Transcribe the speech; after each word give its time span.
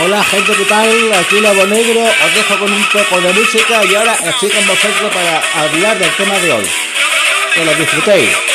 Hola 0.00 0.22
gente, 0.22 0.52
¿qué 0.56 0.64
tal? 0.64 1.12
Aquí 1.12 1.40
Lobo 1.40 1.66
Negro, 1.66 2.04
os 2.04 2.34
dejo 2.34 2.58
con 2.60 2.72
un 2.72 2.84
poco 2.84 3.20
de 3.20 3.32
música 3.32 3.84
y 3.84 3.94
ahora 3.96 4.14
estoy 4.14 4.48
con 4.48 4.66
vosotros 4.68 5.12
para 5.12 5.42
hablar 5.60 5.98
del 5.98 6.14
tema 6.14 6.38
de 6.38 6.52
hoy. 6.52 6.64
Que 7.52 7.64
lo 7.64 7.74
disfrutéis. 7.74 8.47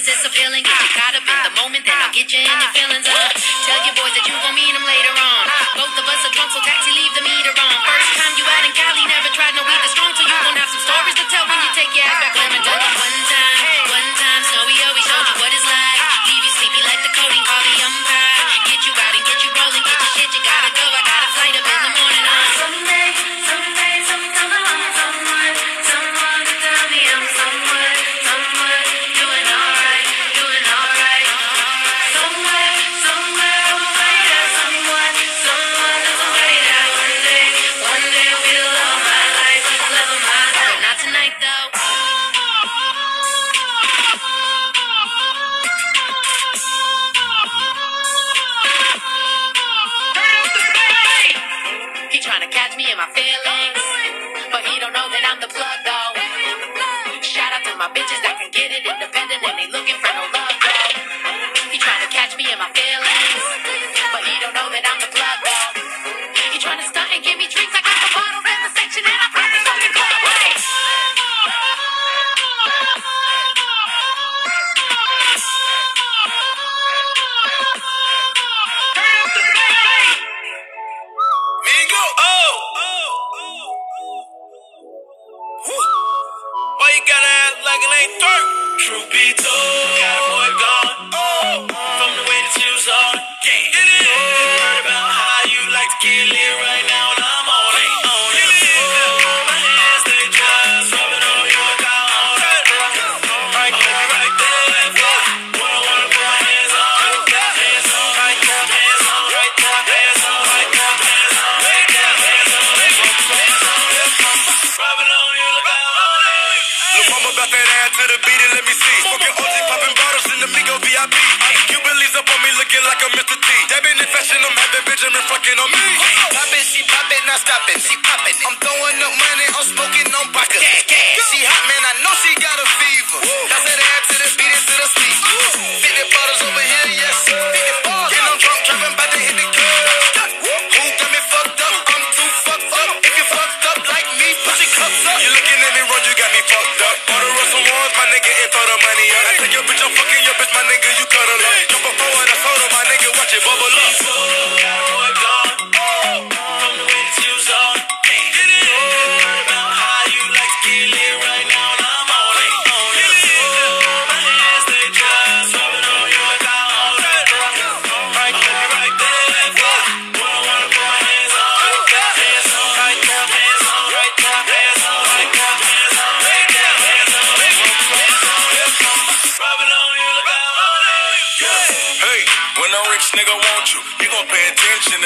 It's 0.00 0.24
a 0.24 0.32
feeling? 0.32 0.64
Get 0.64 0.80
you 0.80 0.88
caught 0.96 1.12
up 1.12 1.28
in 1.28 1.40
the 1.44 1.52
moment, 1.60 1.84
then 1.84 1.92
I'll 1.92 2.08
get 2.08 2.32
you 2.32 2.40
in 2.40 2.48
your 2.48 2.72
feelings 2.72 3.04
up. 3.04 3.36
Tell 3.36 3.84
your 3.84 3.92
boys 4.00 4.16
that 4.16 4.24
you 4.24 4.32
gon' 4.32 4.56
mean 4.56 4.72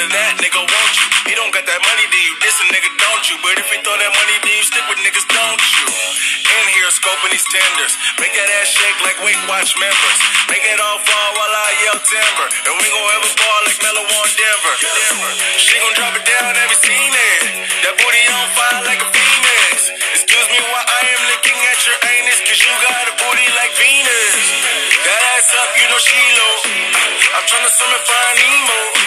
than 0.05 0.13
that, 0.13 0.37
nigga 0.37 0.61
want 0.61 0.93
you. 1.01 1.05
He 1.25 1.33
don't 1.33 1.49
got 1.49 1.65
that 1.65 1.81
money, 1.81 2.05
then 2.13 2.21
you 2.21 2.33
diss 2.37 2.61
a 2.61 2.65
nigga, 2.69 2.89
don't 3.01 3.25
you? 3.25 3.35
But 3.41 3.57
if 3.57 3.65
he 3.73 3.81
throw 3.81 3.97
that 3.97 4.13
money, 4.13 4.37
then 4.45 4.53
you 4.53 4.65
stick 4.65 4.85
with 4.85 5.01
niggas, 5.01 5.25
don't 5.33 5.65
you? 5.81 5.85
In 6.45 6.65
here 6.77 6.91
scoping 6.93 7.33
these 7.33 7.47
tenders, 7.49 7.97
make 8.21 8.29
that 8.37 8.49
ass 8.61 8.69
shake 8.69 8.99
like 9.01 9.17
Weight 9.25 9.39
Watch 9.49 9.73
members. 9.81 10.19
Make 10.53 10.61
it 10.61 10.77
all 10.77 11.01
fall 11.01 11.29
while 11.33 11.53
I 11.57 11.69
yell 11.89 11.99
timber, 12.05 12.47
and 12.69 12.73
we 12.77 12.85
gon' 12.85 13.09
have 13.17 13.25
a 13.25 13.33
ball 13.33 13.61
like 13.65 13.79
Mellow 13.81 14.05
on 14.05 14.27
Denver. 14.29 14.75
Denver. 14.77 15.31
She 15.57 15.73
gon' 15.81 15.95
drop 15.97 16.13
it 16.13 16.25
down 16.29 16.53
every 16.53 16.77
scene. 16.85 17.13
It. 17.15 17.41
That 17.89 17.97
booty 17.97 18.23
on 18.29 18.45
fire 18.53 18.81
like 18.85 19.01
a 19.01 19.09
phoenix. 19.09 19.89
Excuse 20.21 20.47
me 20.53 20.59
while 20.69 20.85
I 20.85 21.01
am 21.17 21.21
looking 21.33 21.57
at 21.65 21.79
your 21.89 21.97
anus, 21.97 22.39
cause 22.45 22.61
you 22.61 22.71
got 22.85 23.09
a 23.09 23.13
booty 23.17 23.47
like 23.57 23.73
Venus. 23.73 24.33
That 25.01 25.21
ass 25.33 25.49
up, 25.57 25.69
you 25.81 25.85
know 25.89 25.97
she 25.97 26.19
low. 26.37 26.55
I'm 27.41 27.45
tryna 27.49 27.71
summon 27.73 28.01
find 28.05 28.33
Nemo. 28.37 29.05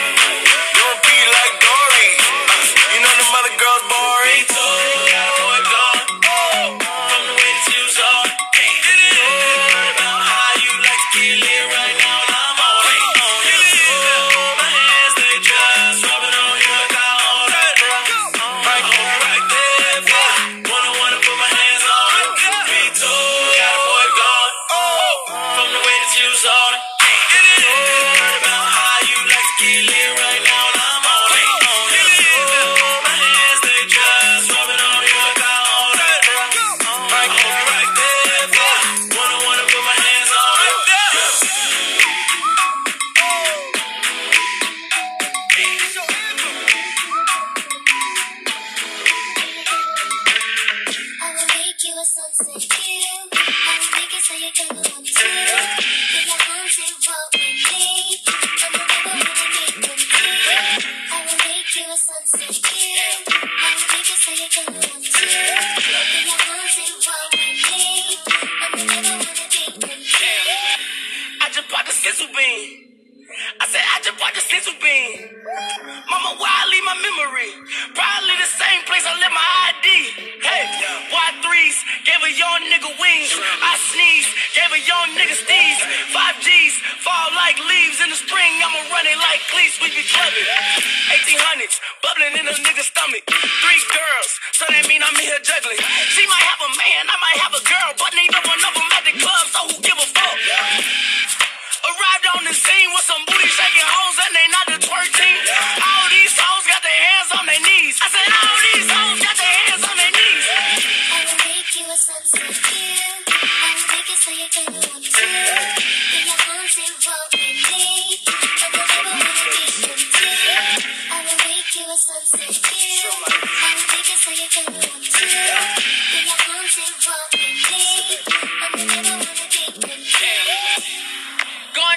Going 121.89 121.97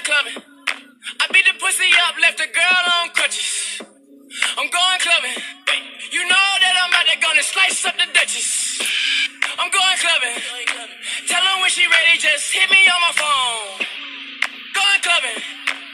clubbing. 0.08 0.40
I 1.20 1.28
beat 1.34 1.44
the 1.44 1.52
pussy 1.60 1.92
up, 2.08 2.16
left 2.24 2.40
the 2.40 2.48
girl 2.48 2.84
on 3.04 3.12
crutches. 3.20 3.84
I'm 4.56 4.72
going 4.72 5.00
clubbing. 5.04 5.36
You 6.16 6.24
know 6.24 6.48
that 6.64 6.76
I'm 6.88 6.96
out 6.96 7.04
to 7.12 7.20
gonna 7.20 7.44
slice 7.44 7.84
up 7.84 8.00
the 8.00 8.08
Duchess. 8.16 8.80
I'm 9.60 9.68
going 9.76 9.98
clubbing. 10.00 10.40
Tell 11.28 11.44
her 11.44 11.60
when 11.60 11.68
she 11.70 11.84
ready, 11.92 12.16
just 12.16 12.48
hit 12.54 12.72
me 12.72 12.80
on 12.88 13.02
my 13.02 13.12
phone. 13.12 13.84
Going 14.72 15.02
clubbing. 15.04 15.44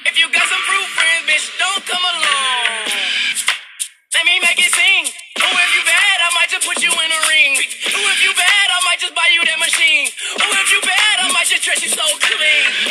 If 0.06 0.20
you 0.22 0.30
got 0.30 0.46
some 0.46 0.62
fruit 0.70 0.86
friends, 0.94 1.26
bitch, 1.26 1.50
don't 1.58 1.82
come 1.88 2.06
alone 2.06 2.27
me 4.28 4.40
make 4.44 4.60
it 4.60 4.72
sing. 4.76 5.08
Ooh, 5.40 5.58
if 5.64 5.72
you 5.72 5.84
bad, 5.88 6.18
I 6.20 6.30
might 6.36 6.50
just 6.52 6.68
put 6.68 6.84
you 6.84 6.92
in 6.92 7.10
a 7.16 7.22
ring. 7.32 7.54
Ooh, 7.56 8.08
if 8.12 8.20
you 8.20 8.32
bad, 8.36 8.68
I 8.76 8.80
might 8.84 9.00
just 9.00 9.16
buy 9.16 9.30
you 9.32 9.40
that 9.48 9.60
machine. 9.60 10.12
Ooh, 10.12 10.54
if 10.60 10.68
you 10.68 10.80
bad, 10.84 11.16
I 11.24 11.32
might 11.32 11.48
just 11.48 11.64
dress 11.64 11.80
you 11.80 11.92
so 11.96 12.04
clean. 12.20 12.87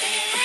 Thank 0.00 0.34
you. 0.34 0.37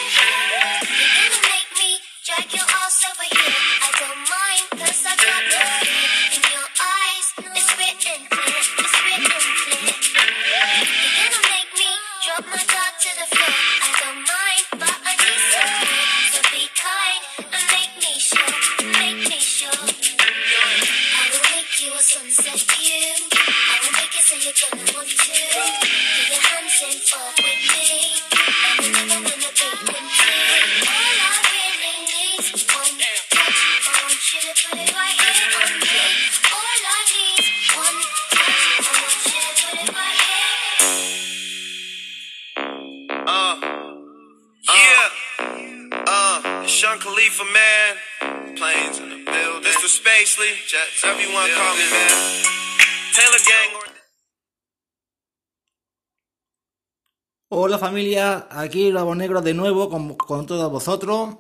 familia, 57.94 58.48
aquí 58.50 58.90
Lobos 58.90 59.16
Negros 59.16 59.44
de 59.44 59.54
nuevo 59.54 59.88
con, 59.88 60.16
con 60.16 60.48
todos 60.48 60.72
vosotros. 60.72 61.38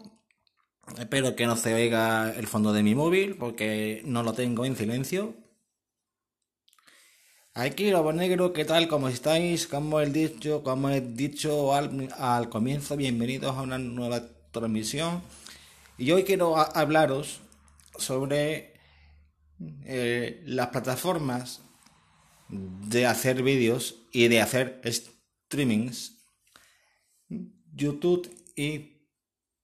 Espero 0.99 1.35
que 1.35 1.47
no 1.47 1.57
se 1.57 1.73
oiga 1.73 2.29
el 2.29 2.45
fondo 2.45 2.71
de 2.71 2.83
mi 2.83 2.93
móvil 2.93 3.37
porque 3.37 4.03
no 4.05 4.21
lo 4.21 4.33
tengo 4.33 4.63
en 4.63 4.75
silencio. 4.75 5.33
Aquí 7.55 7.89
Lobos 7.89 8.13
Negros, 8.13 8.51
¿qué 8.51 8.65
tal? 8.65 8.87
¿Cómo 8.87 9.09
estáis? 9.09 9.65
Como 9.65 9.99
he 9.99 10.11
dicho, 10.11 10.61
como 10.61 10.91
he 10.91 11.01
dicho 11.01 11.73
al, 11.73 12.13
al 12.19 12.49
comienzo, 12.49 12.97
bienvenidos 12.97 13.57
a 13.57 13.63
una 13.63 13.79
nueva 13.79 14.21
transmisión. 14.51 15.23
Y 15.97 16.11
hoy 16.11 16.23
quiero 16.23 16.55
hablaros 16.55 17.41
sobre 17.97 18.75
eh, 19.85 20.43
las 20.45 20.67
plataformas 20.67 21.63
de 22.47 23.07
hacer 23.07 23.41
vídeos 23.41 24.03
y 24.11 24.27
de 24.27 24.39
hacer 24.39 24.81
streamings 24.85 26.22
YouTube 27.73 28.29
y 28.55 29.07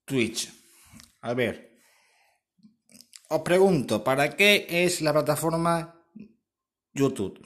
Twitch. 0.05 0.51
A 1.21 1.33
ver, 1.33 1.69
os 3.29 3.41
pregunto, 3.41 4.03
¿para 4.03 4.35
qué 4.35 4.65
es 4.69 5.01
la 5.01 5.13
plataforma 5.13 6.03
YouTube? 6.93 7.39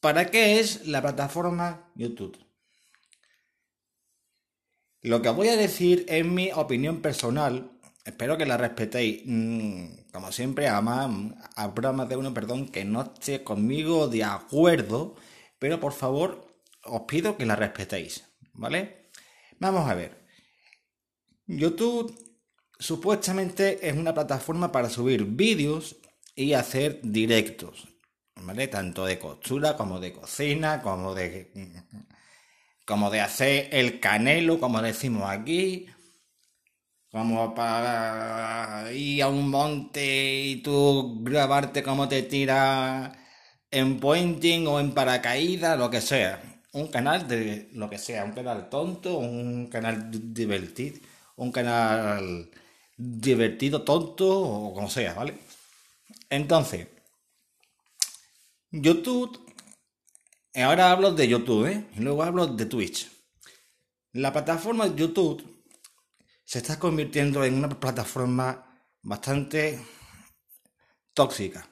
¿Para 0.00 0.30
qué 0.30 0.60
es 0.60 0.86
la 0.86 1.02
plataforma 1.02 1.92
YouTube? 1.94 2.36
Lo 5.02 5.22
que 5.22 5.28
os 5.28 5.36
voy 5.36 5.48
a 5.48 5.56
decir 5.56 6.04
es 6.08 6.24
mi 6.24 6.50
opinión 6.52 7.00
personal. 7.00 7.70
Espero 8.04 8.36
que 8.36 8.46
la 8.46 8.56
respetéis. 8.56 9.22
Mm, 9.24 10.10
Como 10.12 10.32
siempre, 10.32 10.68
habrá 10.68 11.92
más 11.92 12.08
de 12.08 12.16
uno, 12.16 12.34
perdón, 12.34 12.68
que 12.68 12.84
no 12.84 13.02
esté 13.02 13.44
conmigo 13.44 14.08
de 14.08 14.24
acuerdo. 14.24 15.14
Pero 15.58 15.78
por 15.78 15.92
favor, 15.92 16.49
os 16.84 17.02
pido 17.02 17.36
que 17.36 17.46
la 17.46 17.56
respetéis. 17.56 18.24
¿Vale? 18.52 19.10
Vamos 19.58 19.88
a 19.88 19.94
ver. 19.94 20.26
YouTube 21.46 22.14
supuestamente 22.78 23.88
es 23.88 23.96
una 23.96 24.14
plataforma 24.14 24.72
para 24.72 24.88
subir 24.88 25.24
vídeos 25.24 25.96
y 26.34 26.54
hacer 26.54 27.00
directos. 27.02 27.88
¿Vale? 28.36 28.68
Tanto 28.68 29.04
de 29.04 29.18
costura 29.18 29.76
como 29.76 30.00
de 30.00 30.12
cocina, 30.12 30.80
como 30.82 31.14
de 31.14 31.52
como 32.86 33.08
de 33.10 33.20
hacer 33.20 33.68
el 33.72 34.00
canelo, 34.00 34.58
como 34.58 34.82
decimos 34.82 35.30
aquí, 35.30 35.86
como 37.10 37.54
para 37.54 38.92
ir 38.92 39.22
a 39.22 39.28
un 39.28 39.48
monte 39.48 40.42
y 40.42 40.56
tú 40.62 41.22
grabarte 41.22 41.84
cómo 41.84 42.08
te 42.08 42.22
tiras 42.22 43.16
en 43.70 44.00
pointing 44.00 44.66
o 44.66 44.80
en 44.80 44.92
paracaídas, 44.92 45.78
lo 45.78 45.88
que 45.90 46.00
sea. 46.00 46.49
Un 46.72 46.88
canal 46.88 47.26
de 47.28 47.68
lo 47.74 47.88
que 47.90 47.98
sea, 47.98 48.24
un 48.24 48.32
canal 48.32 48.68
tonto, 48.70 49.18
un 49.18 49.68
canal 49.68 50.10
di- 50.10 50.20
divertido, 50.40 50.98
un 51.36 51.50
canal 51.52 52.50
divertido, 52.96 53.82
tonto 53.84 54.26
o 54.40 54.74
como 54.74 54.88
sea, 54.90 55.14
¿vale? 55.14 55.34
Entonces, 56.30 56.88
YouTube 58.72 59.38
Ahora 60.54 60.92
hablo 60.92 61.12
de 61.12 61.26
YouTube, 61.26 61.66
¿eh? 61.66 61.86
Y 61.96 62.00
luego 62.00 62.22
hablo 62.22 62.46
de 62.46 62.64
Twitch. 62.66 63.10
La 64.12 64.32
plataforma 64.32 64.88
de 64.88 64.96
YouTube 64.96 65.64
se 66.44 66.58
está 66.58 66.78
convirtiendo 66.78 67.44
en 67.44 67.54
una 67.54 67.68
plataforma 67.80 68.84
bastante 69.02 69.80
tóxica. 71.14 71.68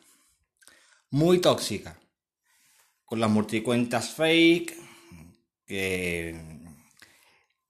Muy 1.11 1.39
tóxica. 1.41 1.99
Con 3.05 3.19
las 3.21 3.31
multicuentas 3.31 4.11
fake, 4.11 4.77
que, 5.69 6.35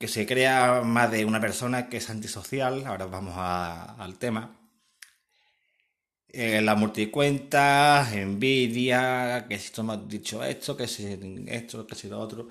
se 0.06 0.26
crea 0.26 0.82
más 0.82 1.10
de 1.10 1.24
una 1.24 1.40
persona 1.40 1.88
que 1.88 1.98
es 1.98 2.08
antisocial. 2.08 2.86
Ahora 2.86 3.06
vamos 3.06 3.34
al 3.36 4.16
tema. 4.18 4.56
Eh, 6.28 6.60
la 6.62 6.74
multicuenta, 6.74 8.08
Nvidia, 8.14 9.46
que 9.48 9.58
si 9.58 9.72
tú 9.72 9.82
me 9.82 9.94
has 9.94 10.08
dicho 10.08 10.44
esto, 10.44 10.76
que 10.76 10.86
si 10.86 11.18
esto, 11.48 11.86
que 11.86 11.94
si 11.94 12.08
lo 12.08 12.20
otro. 12.20 12.48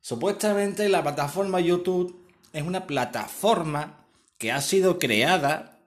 Supuestamente 0.00 0.88
la 0.88 1.02
plataforma 1.02 1.60
YouTube 1.60 2.28
es 2.52 2.62
una 2.62 2.86
plataforma 2.86 4.06
que 4.38 4.52
ha 4.52 4.60
sido 4.60 4.98
creada 4.98 5.78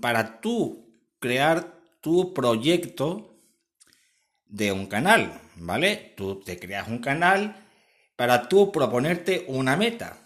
para 0.00 0.40
tú 0.40 0.88
crear 1.18 1.80
tu 2.00 2.32
proyecto 2.32 3.36
de 4.46 4.72
un 4.72 4.86
canal, 4.86 5.40
¿vale? 5.60 6.14
Tú 6.16 6.40
te 6.42 6.58
creas 6.58 6.88
un 6.88 6.98
canal 6.98 7.56
para 8.16 8.48
tú 8.48 8.72
proponerte 8.72 9.44
una 9.48 9.76
meta, 9.76 10.18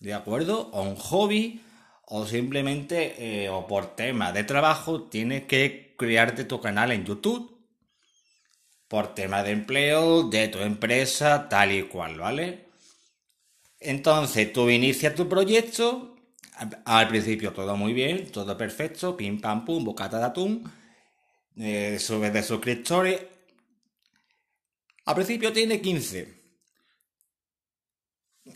¿de 0.00 0.14
acuerdo? 0.14 0.70
O 0.72 0.82
un 0.82 0.96
hobby, 0.96 1.62
o 2.06 2.26
simplemente, 2.26 3.44
eh, 3.44 3.48
o 3.50 3.66
por 3.66 3.96
tema 3.96 4.32
de 4.32 4.44
trabajo, 4.44 5.04
tienes 5.04 5.44
que 5.44 5.94
crearte 5.98 6.44
tu 6.44 6.60
canal 6.60 6.92
en 6.92 7.04
YouTube. 7.06 7.52
Por 8.88 9.14
tema 9.14 9.42
de 9.42 9.50
empleo, 9.50 10.22
de 10.30 10.48
tu 10.48 10.58
empresa, 10.60 11.50
tal 11.50 11.70
y 11.72 11.82
cual, 11.82 12.18
¿vale? 12.18 12.64
Entonces, 13.80 14.52
tú 14.52 14.68
inicias 14.70 15.14
tu 15.14 15.28
proyecto, 15.28 16.16
al- 16.84 17.08
principio 17.08 17.52
todo 17.52 17.76
muy 17.76 17.92
bien, 17.92 18.30
todo 18.32 18.56
perfecto, 18.56 19.16
pim 19.16 19.40
pam 19.40 19.64
pum, 19.64 19.84
bocata 19.84 20.18
de 20.18 20.24
atún, 20.24 20.52
eh, 21.56 21.98
subes 22.00 22.32
de 22.32 22.42
suscriptores. 22.42 23.20
Al 25.04 25.14
principio 25.14 25.52
tiene 25.52 25.80
15. 25.80 26.42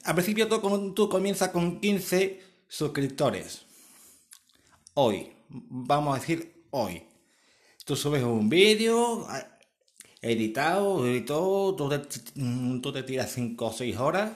Al 0.05 0.15
principio 0.15 0.49
tú, 0.49 0.95
tú 0.95 1.09
comienzas 1.09 1.51
con 1.51 1.81
15 1.81 2.43
suscriptores. 2.69 3.63
Hoy, 4.95 5.33
vamos 5.49 6.17
a 6.17 6.21
decir 6.21 6.67
hoy. 6.71 7.03
Tú 7.85 7.97
subes 7.97 8.23
un 8.23 8.49
vídeo 8.49 9.27
editado 10.21 11.05
todo, 11.25 11.77
tú 11.77 11.89
te, 11.89 12.01
mm, 12.35 12.81
tú 12.81 12.93
te 12.93 13.03
tiras 13.03 13.33
5 13.33 13.67
o 13.67 13.73
6 13.73 13.97
horas 13.97 14.33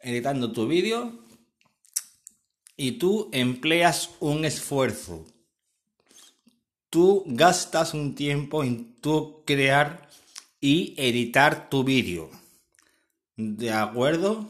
editando 0.00 0.50
tu 0.52 0.66
vídeo 0.66 1.12
y 2.76 2.92
tú 2.92 3.28
empleas 3.32 4.10
un 4.20 4.44
esfuerzo. 4.44 5.24
Tú 6.90 7.24
gastas 7.26 7.94
un 7.94 8.14
tiempo 8.14 8.64
en 8.64 9.00
tú 9.00 9.44
crear 9.46 10.10
y 10.62 10.94
editar 10.96 11.68
tu 11.68 11.84
vídeo. 11.84 12.30
¿De 13.36 13.72
acuerdo? 13.72 14.48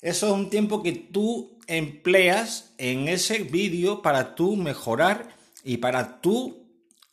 Eso 0.00 0.28
es 0.28 0.32
un 0.32 0.48
tiempo 0.48 0.82
que 0.82 0.92
tú 0.92 1.58
empleas 1.66 2.72
en 2.78 3.08
ese 3.08 3.42
vídeo 3.42 4.00
para 4.00 4.34
tú 4.34 4.56
mejorar 4.56 5.36
y 5.64 5.78
para 5.78 6.20
tú 6.20 6.66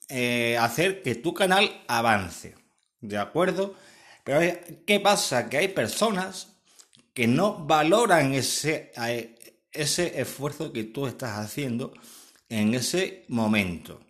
eh, 0.08 0.56
hacer 0.58 1.02
que 1.02 1.16
tu 1.16 1.34
canal 1.34 1.84
avance. 1.88 2.56
¿De 3.02 3.18
acuerdo? 3.18 3.74
Pero 4.24 4.42
eh, 4.42 4.84
¿qué 4.86 5.00
pasa? 5.00 5.50
Que 5.50 5.58
hay 5.58 5.68
personas 5.70 6.56
que 7.14 7.26
no 7.26 7.66
valoran 7.66 8.36
ese, 8.36 8.92
eh, 9.04 9.36
ese 9.72 10.22
esfuerzo 10.22 10.72
que 10.72 10.84
tú 10.84 11.08
estás 11.08 11.40
haciendo 11.40 11.92
en 12.50 12.76
ese 12.76 13.26
momento. 13.30 14.07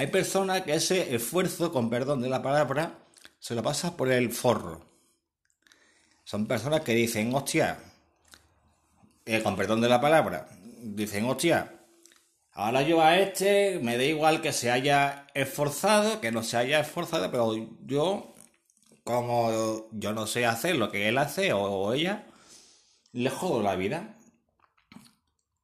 Hay 0.00 0.06
personas 0.06 0.62
que 0.62 0.72
ese 0.72 1.14
esfuerzo, 1.14 1.70
con 1.72 1.90
perdón 1.90 2.22
de 2.22 2.30
la 2.30 2.40
palabra, 2.40 3.00
se 3.38 3.54
lo 3.54 3.62
pasa 3.62 3.98
por 3.98 4.10
el 4.10 4.32
forro. 4.32 4.80
Son 6.24 6.46
personas 6.46 6.80
que 6.80 6.94
dicen, 6.94 7.34
hostia, 7.34 7.78
eh, 9.26 9.42
con 9.42 9.56
perdón 9.56 9.82
de 9.82 9.90
la 9.90 10.00
palabra, 10.00 10.48
dicen, 10.78 11.26
hostia, 11.26 11.84
ahora 12.52 12.80
yo 12.80 13.02
a 13.02 13.18
este 13.18 13.78
me 13.82 13.98
da 13.98 14.04
igual 14.04 14.40
que 14.40 14.54
se 14.54 14.70
haya 14.70 15.26
esforzado, 15.34 16.18
que 16.22 16.32
no 16.32 16.42
se 16.44 16.56
haya 16.56 16.80
esforzado, 16.80 17.30
pero 17.30 17.54
yo, 17.84 18.32
como 19.04 19.86
yo 19.92 20.14
no 20.14 20.26
sé 20.26 20.46
hacer 20.46 20.76
lo 20.76 20.90
que 20.90 21.10
él 21.10 21.18
hace 21.18 21.52
o, 21.52 21.60
o 21.60 21.92
ella, 21.92 22.26
le 23.12 23.28
jodo 23.28 23.62
la 23.62 23.76
vida. 23.76 24.16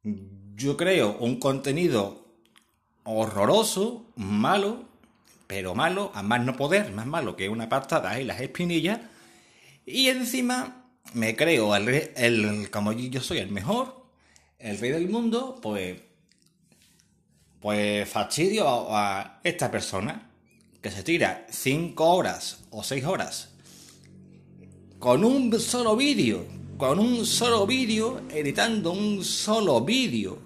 Yo 0.03 0.77
creo 0.77 1.17
un 1.21 1.41
contenido 1.41 2.26
horroroso, 3.07 4.07
malo, 4.17 4.85
pero 5.47 5.75
malo, 5.75 6.11
a 6.15 6.23
más 6.23 6.45
no 6.45 6.57
poder, 6.57 6.93
más 6.93 7.07
malo 7.07 7.37
que 7.37 7.49
una 7.49 7.69
patada 7.69 8.21
y 8.21 8.25
las 8.25 8.41
espinillas, 8.41 9.01
y 9.87 10.09
encima 10.09 10.85
me 11.15 11.37
creo 11.37 11.75
el, 11.77 11.89
el 12.17 12.71
como 12.71 12.93
yo 12.93 13.21
soy 13.21 13.39
el 13.39 13.51
mejor, 13.51 14.05
el 14.59 14.79
rey 14.79 14.91
del 14.91 15.09
mundo, 15.09 15.59
pues 15.63 16.01
pues 17.61 18.09
fastidio 18.09 18.69
a, 18.69 19.21
a 19.21 19.41
esta 19.43 19.71
persona 19.71 20.31
que 20.83 20.91
se 20.91 21.03
tira 21.03 21.47
5 21.51 22.05
horas 22.05 22.65
o 22.71 22.83
6 22.83 23.05
horas 23.05 23.57
con 24.99 25.25
un 25.25 25.59
solo 25.61 25.97
vídeo, 25.97 26.45
con 26.79 26.99
un 26.99 27.25
solo 27.27 27.67
vídeo, 27.67 28.23
editando 28.31 28.93
un 28.93 29.23
solo 29.25 29.81
vídeo, 29.83 30.39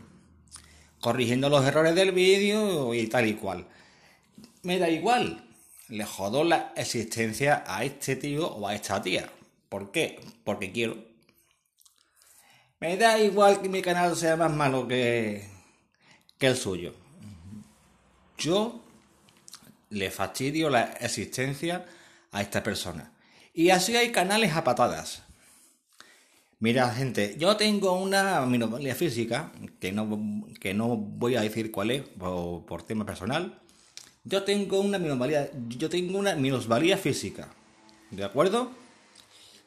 corrigiendo 1.00 1.48
los 1.48 1.64
errores 1.64 1.94
del 1.94 2.12
vídeo 2.12 2.94
y 2.94 3.06
tal 3.06 3.26
y 3.26 3.34
cual. 3.34 3.66
Me 4.62 4.78
da 4.78 4.88
igual, 4.90 5.48
le 5.88 6.04
jodo 6.04 6.44
la 6.44 6.72
existencia 6.76 7.64
a 7.66 7.84
este 7.84 8.16
tío 8.16 8.46
o 8.46 8.68
a 8.68 8.74
esta 8.74 9.02
tía. 9.02 9.30
¿Por 9.68 9.90
qué? 9.90 10.20
Porque 10.44 10.72
quiero. 10.72 10.96
Me 12.78 12.96
da 12.96 13.18
igual 13.18 13.60
que 13.60 13.68
mi 13.68 13.82
canal 13.82 14.16
sea 14.16 14.36
más 14.36 14.52
malo 14.52 14.88
que, 14.88 15.48
que 16.38 16.46
el 16.46 16.56
suyo. 16.56 16.94
Yo 18.38 18.82
le 19.90 20.10
fastidio 20.10 20.70
la 20.70 20.84
existencia 20.84 21.84
a 22.32 22.40
esta 22.40 22.62
persona. 22.62 23.12
Y 23.52 23.70
así 23.70 23.96
hay 23.96 24.12
canales 24.12 24.54
a 24.54 24.64
patadas. 24.64 25.22
Mira, 26.60 26.92
gente, 26.92 27.36
yo 27.38 27.56
tengo 27.56 27.94
una 27.94 28.44
minusvalía 28.44 28.94
física, 28.94 29.50
que 29.80 29.92
no, 29.92 30.44
que 30.60 30.74
no 30.74 30.94
voy 30.94 31.36
a 31.36 31.40
decir 31.40 31.70
cuál 31.70 31.90
es 31.90 32.02
por, 32.02 32.66
por 32.66 32.82
tema 32.82 33.06
personal. 33.06 33.58
Yo 34.24 34.42
tengo 34.42 34.78
una 34.80 34.98
minusvalía, 34.98 35.50
yo 35.68 35.88
tengo 35.88 36.18
una 36.18 36.34
minusvalía 36.34 36.98
física, 36.98 37.48
¿de 38.10 38.24
acuerdo? 38.24 38.72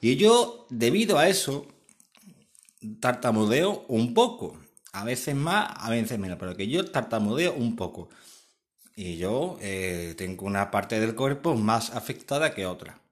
Y 0.02 0.18
yo, 0.18 0.68
debido 0.70 1.18
a 1.18 1.28
eso, 1.28 1.66
tartamudeo 3.00 3.86
un 3.88 4.14
poco. 4.14 4.60
A 4.92 5.04
veces 5.04 5.34
más, 5.36 5.74
a 5.76 5.90
veces 5.90 6.20
menos, 6.20 6.38
pero 6.40 6.56
que 6.56 6.68
yo 6.68 6.86
tartamudeo 6.86 7.56
un 7.56 7.76
poco. 7.76 8.10
Y 8.96 9.18
yo 9.18 9.58
eh, 9.62 10.14
tengo 10.16 10.46
una 10.46 10.70
parte 10.70 11.00
del 11.00 11.16
cuerpo 11.16 11.56
más 11.56 11.90
afectada 11.90 12.54
que 12.54 12.68
otra. 12.68 13.03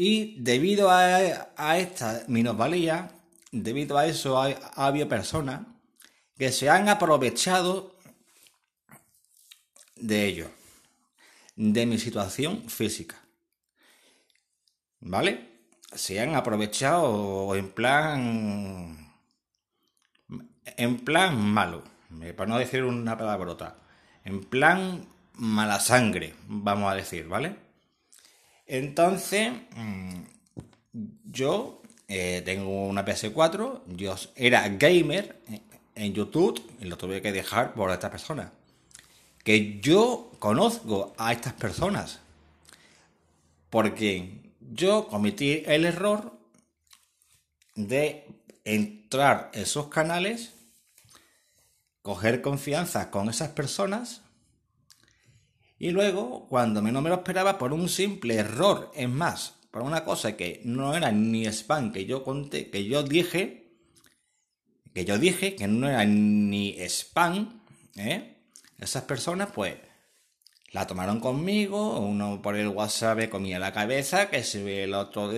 Y 0.00 0.36
debido 0.38 0.92
a, 0.92 1.76
esta 1.76 2.22
minusvalía, 2.28 3.10
debido 3.50 3.98
a 3.98 4.06
eso, 4.06 4.40
ha, 4.40 4.46
ha 4.46 4.86
habido 4.86 5.08
personas 5.08 5.62
que 6.38 6.52
se 6.52 6.70
han 6.70 6.88
aprovechado 6.88 7.96
de 9.96 10.26
ello, 10.26 10.52
de 11.56 11.84
mi 11.84 11.98
situación 11.98 12.70
física. 12.70 13.16
¿Vale? 15.00 15.64
Se 15.92 16.20
han 16.20 16.36
aprovechado 16.36 17.56
en 17.56 17.68
plan. 17.68 19.16
En 20.76 20.98
plan 21.04 21.40
malo, 21.40 21.82
para 22.36 22.48
no 22.48 22.56
decir 22.56 22.84
una 22.84 23.18
palabrota. 23.18 23.78
En 24.24 24.44
plan 24.44 25.08
mala 25.32 25.80
sangre, 25.80 26.36
vamos 26.46 26.92
a 26.92 26.94
decir, 26.94 27.26
¿vale? 27.26 27.67
Entonces, 28.68 29.50
mm, 29.74 30.20
yo 31.24 31.80
eh, 32.06 32.42
tengo 32.44 32.86
una 32.86 33.04
PS4, 33.04 33.82
yo 33.88 34.14
era 34.36 34.68
gamer 34.68 35.40
en 35.94 36.14
YouTube 36.14 36.62
y 36.78 36.84
lo 36.84 36.98
tuve 36.98 37.22
que 37.22 37.32
dejar 37.32 37.72
por 37.72 37.90
esta 37.90 38.10
persona. 38.10 38.52
Que 39.42 39.80
yo 39.80 40.30
conozco 40.38 41.14
a 41.16 41.32
estas 41.32 41.54
personas. 41.54 42.20
Porque 43.70 44.52
yo 44.60 45.08
cometí 45.08 45.62
el 45.66 45.86
error 45.86 46.38
de 47.74 48.26
entrar 48.64 49.50
en 49.54 49.62
esos 49.62 49.88
canales, 49.88 50.52
coger 52.02 52.42
confianza 52.42 53.10
con 53.10 53.30
esas 53.30 53.50
personas 53.50 54.22
y 55.78 55.90
luego, 55.90 56.48
cuando 56.48 56.82
menos 56.82 57.02
me 57.02 57.08
lo 57.08 57.16
esperaba, 57.16 57.56
por 57.56 57.72
un 57.72 57.88
simple 57.88 58.34
error, 58.34 58.90
es 58.94 59.08
más, 59.08 59.54
por 59.70 59.82
una 59.82 60.04
cosa 60.04 60.36
que 60.36 60.60
no 60.64 60.96
era 60.96 61.12
ni 61.12 61.46
spam 61.46 61.92
que 61.92 62.04
yo 62.04 62.24
conté, 62.24 62.68
que 62.70 62.84
yo 62.84 63.04
dije, 63.04 63.76
que 64.92 65.04
yo 65.04 65.18
dije 65.18 65.54
que 65.54 65.68
no 65.68 65.88
era 65.88 66.04
ni 66.04 66.76
spam, 66.80 67.62
¿eh? 67.96 68.38
esas 68.78 69.04
personas 69.04 69.50
pues 69.54 69.76
la 70.72 70.86
tomaron 70.86 71.20
conmigo, 71.20 72.00
uno 72.00 72.42
por 72.42 72.56
el 72.56 72.68
WhatsApp 72.68 73.18
me 73.18 73.30
comía 73.30 73.60
la 73.60 73.72
cabeza, 73.72 74.28
que 74.30 74.42
si 74.42 74.58
el 74.68 74.94
otro 74.94 75.32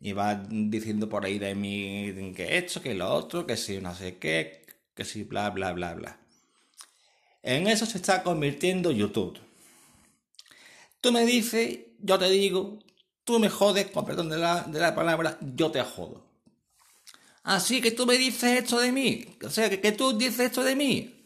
iba 0.00 0.34
diciendo 0.34 1.08
por 1.08 1.24
ahí 1.24 1.38
de 1.38 1.54
mí 1.54 2.12
que 2.34 2.58
esto, 2.58 2.82
que 2.82 2.94
lo 2.94 3.08
otro, 3.12 3.46
que 3.46 3.56
si 3.56 3.80
no 3.80 3.94
sé 3.94 4.18
qué, 4.18 4.66
que 4.94 5.04
si 5.04 5.22
bla 5.22 5.50
bla 5.50 5.72
bla 5.72 5.94
bla. 5.94 6.18
En 7.42 7.68
eso 7.68 7.86
se 7.86 7.98
está 7.98 8.22
convirtiendo 8.22 8.90
YouTube. 8.90 9.38
Tú 11.00 11.12
me 11.12 11.24
dices, 11.24 11.80
yo 11.98 12.18
te 12.18 12.28
digo, 12.28 12.78
tú 13.24 13.38
me 13.38 13.48
jodes, 13.48 13.90
con 13.90 14.04
perdón 14.04 14.28
de 14.28 14.38
la, 14.38 14.62
de 14.62 14.80
la 14.80 14.94
palabra, 14.94 15.38
yo 15.40 15.70
te 15.70 15.82
jodo. 15.82 16.24
Así 17.42 17.80
que 17.80 17.90
tú 17.90 18.06
me 18.06 18.18
dices 18.18 18.58
esto 18.60 18.78
de 18.78 18.92
mí, 18.92 19.38
o 19.44 19.50
sea, 19.50 19.70
que, 19.70 19.80
que 19.80 19.92
tú 19.92 20.16
dices 20.16 20.40
esto 20.40 20.62
de 20.62 20.76
mí. 20.76 21.16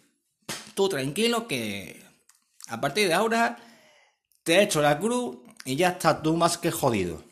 Tú 0.75 0.89
tranquilo 0.89 1.49
que 1.49 2.05
a 2.69 2.81
partir 2.81 3.09
de 3.09 3.15
ahora 3.15 3.59
te 4.43 4.57
he 4.57 4.63
hecho 4.63 4.81
la 4.81 4.99
cruz 4.99 5.39
y 5.65 5.77
ya 5.77 5.91
estás 5.91 6.23
tú 6.23 6.37
más 6.37 6.59
que 6.59 6.71
jodido. 6.71 7.23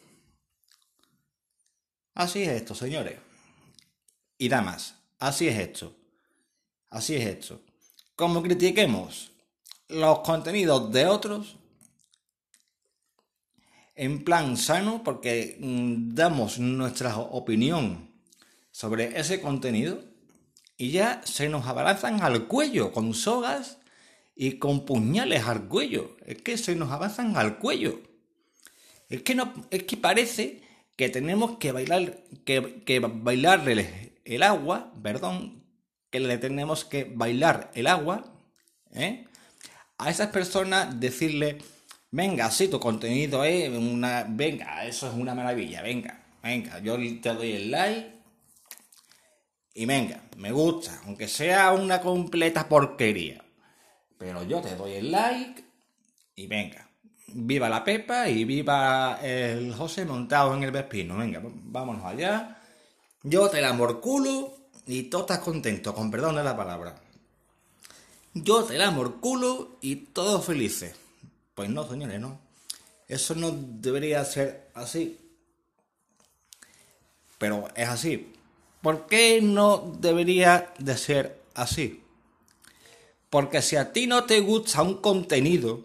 Así 2.15 2.43
es 2.43 2.49
esto, 2.51 2.75
señores. 2.75 3.19
Y 4.39 4.49
damas, 4.49 4.97
así 5.19 5.49
es 5.49 5.59
esto. 5.59 5.95
Así 6.91 7.15
es 7.15 7.27
esto. 7.27 7.61
Como 8.17 8.43
critiquemos 8.43 9.33
los 9.89 10.21
contenidos 10.21 10.93
de 10.93 11.07
otros, 11.07 11.57
en 13.95 14.25
plan 14.25 14.57
sano, 14.57 15.03
porque 15.05 15.57
mm, 15.61 16.15
damos 16.15 16.59
nuestra 16.59 17.17
opinión 17.19 18.11
sobre 18.71 19.19
ese 19.19 19.41
contenido 19.41 20.03
y 20.77 20.91
ya 20.91 21.21
se 21.25 21.49
nos 21.49 21.67
abalanzan 21.67 22.23
al 22.23 22.47
cuello 22.49 22.93
con 22.93 23.15
sogas 23.15 23.79
y 24.35 24.59
con 24.59 24.85
puñales 24.85 25.45
al 25.47 25.69
cuello. 25.69 26.17
Es 26.27 26.43
que 26.43 26.57
se 26.57 26.75
nos 26.75 26.91
avanzan 26.91 27.37
al 27.37 27.59
cuello. 27.59 28.01
Es 29.09 29.23
que 29.23 29.35
no, 29.35 29.53
es 29.71 29.85
que 29.85 29.97
parece 29.97 30.63
que 30.97 31.09
tenemos 31.09 31.59
que 31.59 31.73
bailar, 31.73 32.25
que, 32.45 32.83
que 32.85 32.99
bailarle 32.99 34.15
el 34.25 34.43
agua, 34.43 34.93
perdón, 35.03 35.65
que 36.11 36.21
le 36.21 36.39
tenemos 36.39 36.85
que 36.85 37.05
bailar 37.05 37.71
el 37.75 37.87
agua, 37.87 38.25
¿eh? 38.93 39.27
A 39.99 40.11
esas 40.11 40.29
personas 40.29 40.99
decirle, 40.99 41.59
venga, 42.13 42.51
sí, 42.51 42.69
tu 42.69 42.79
contenido 42.79 43.45
es 43.45 43.69
una, 43.71 44.25
venga, 44.29 44.87
eso 44.87 45.09
es 45.09 45.15
una 45.15 45.35
maravilla, 45.35 45.83
venga, 45.83 46.23
venga, 46.43 46.79
yo 46.79 46.97
te 47.21 47.35
doy 47.35 47.53
el 47.53 47.71
like 47.71 48.13
y 49.75 49.87
venga, 49.87 50.23
me 50.37 50.53
gusta, 50.53 51.01
aunque 51.07 51.27
sea 51.27 51.73
una 51.73 52.01
completa 52.01 52.69
porquería. 52.69 53.43
Pero 54.19 54.45
yo 54.45 54.61
te 54.61 54.77
doy 54.77 54.93
el 54.93 55.11
like 55.11 55.65
y 56.37 56.47
venga. 56.47 56.89
Viva 57.35 57.69
la 57.69 57.83
Pepa 57.83 58.29
y 58.29 58.45
viva 58.45 59.19
el 59.23 59.75
José 59.75 60.05
montado 60.05 60.55
en 60.55 60.63
el 60.63 60.71
Vespino. 60.71 61.17
Venga, 61.17 61.41
vámonos 61.43 62.05
allá. 62.05 62.61
Yo 63.23 63.49
te 63.49 63.61
la 63.61 63.73
morculo 63.73 64.55
y 64.87 65.05
tú 65.05 65.21
estás 65.21 65.39
contento, 65.39 65.95
con 65.95 66.11
perdón 66.11 66.37
de 66.37 66.45
la 66.45 66.57
palabra. 66.57 66.95
Yo 68.35 68.63
te 68.65 68.79
la 68.79 68.91
morculo 68.91 69.79
y 69.81 69.97
todos 69.97 70.45
felices. 70.45 71.02
Pues 71.55 71.69
no, 71.69 71.89
señores, 71.89 72.21
no. 72.21 72.39
Eso 73.09 73.35
no 73.35 73.51
debería 73.51 74.25
ser 74.25 74.71
así. 74.75 75.19
Pero 77.39 77.69
es 77.75 77.89
así. 77.89 78.33
¿Por 78.81 79.07
qué 79.07 79.41
no 79.43 79.93
debería 79.99 80.73
de 80.79 80.97
ser 80.97 81.43
así? 81.55 82.03
Porque 83.31 83.63
si 83.63 83.77
a 83.77 83.93
ti 83.93 84.07
no 84.07 84.25
te 84.25 84.41
gusta 84.41 84.83
un 84.83 84.97
contenido, 84.97 85.85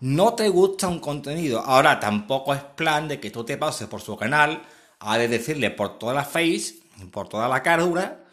no 0.00 0.34
te 0.34 0.48
gusta 0.48 0.88
un 0.88 0.98
contenido. 0.98 1.60
Ahora 1.60 2.00
tampoco 2.00 2.54
es 2.54 2.62
plan 2.62 3.08
de 3.08 3.20
que 3.20 3.30
tú 3.30 3.44
te 3.44 3.56
pases 3.56 3.86
por 3.88 4.00
su 4.00 4.16
canal 4.16 4.62
a 4.98 5.18
de 5.18 5.28
decirle 5.28 5.70
por 5.70 5.98
toda 5.98 6.14
la 6.14 6.24
face, 6.24 6.80
por 7.10 7.28
toda 7.28 7.48
la 7.48 7.62
carura, 7.62 8.24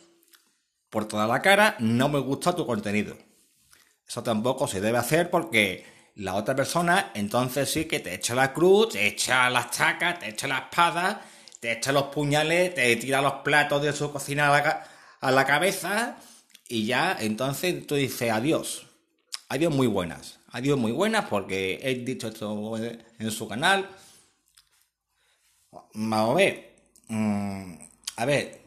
por 0.89 1.07
toda 1.07 1.27
la 1.27 1.41
cara, 1.41 1.75
no 1.79 2.09
me 2.09 2.19
gusta 2.19 2.55
tu 2.55 2.65
contenido. 2.65 3.15
Eso 4.09 4.23
tampoco 4.23 4.67
se 4.67 4.81
debe 4.81 4.97
hacer 4.97 5.29
porque 5.29 5.85
la 6.15 6.33
otra 6.33 6.55
persona 6.55 7.11
entonces 7.13 7.71
sí 7.71 7.85
que 7.85 7.99
te 7.99 8.15
echa 8.15 8.33
la 8.33 8.51
cruz, 8.53 8.89
te 8.89 9.05
echa 9.05 9.47
las 9.51 9.69
chacas, 9.69 10.17
te 10.17 10.29
echa 10.29 10.47
la 10.47 10.57
espada, 10.57 11.21
te 11.59 11.73
echa 11.73 11.91
los 11.91 12.05
puñales, 12.05 12.73
te 12.73 12.95
tira 12.95 13.21
los 13.21 13.33
platos 13.43 13.83
de 13.83 13.93
su 13.93 14.11
cocina 14.11 14.47
a 14.47 14.61
la, 14.61 14.87
a 15.21 15.31
la 15.31 15.45
cabeza 15.45 16.17
y 16.67 16.87
ya 16.87 17.15
entonces 17.19 17.85
tú 17.85 17.93
dices 17.93 18.31
adiós. 18.31 18.87
Adiós 19.47 19.71
muy 19.71 19.85
buenas. 19.85 20.39
Adiós 20.51 20.79
muy 20.79 20.91
buenas 20.91 21.25
porque 21.25 21.79
he 21.83 21.93
dicho 21.93 22.29
esto 22.29 22.77
en 22.77 23.31
su 23.31 23.47
canal. 23.47 23.87
Vamos 25.93 26.31
a 26.31 26.33
ver. 26.33 26.73
Mm, 27.09 27.75
a 28.15 28.25
ver. 28.25 28.59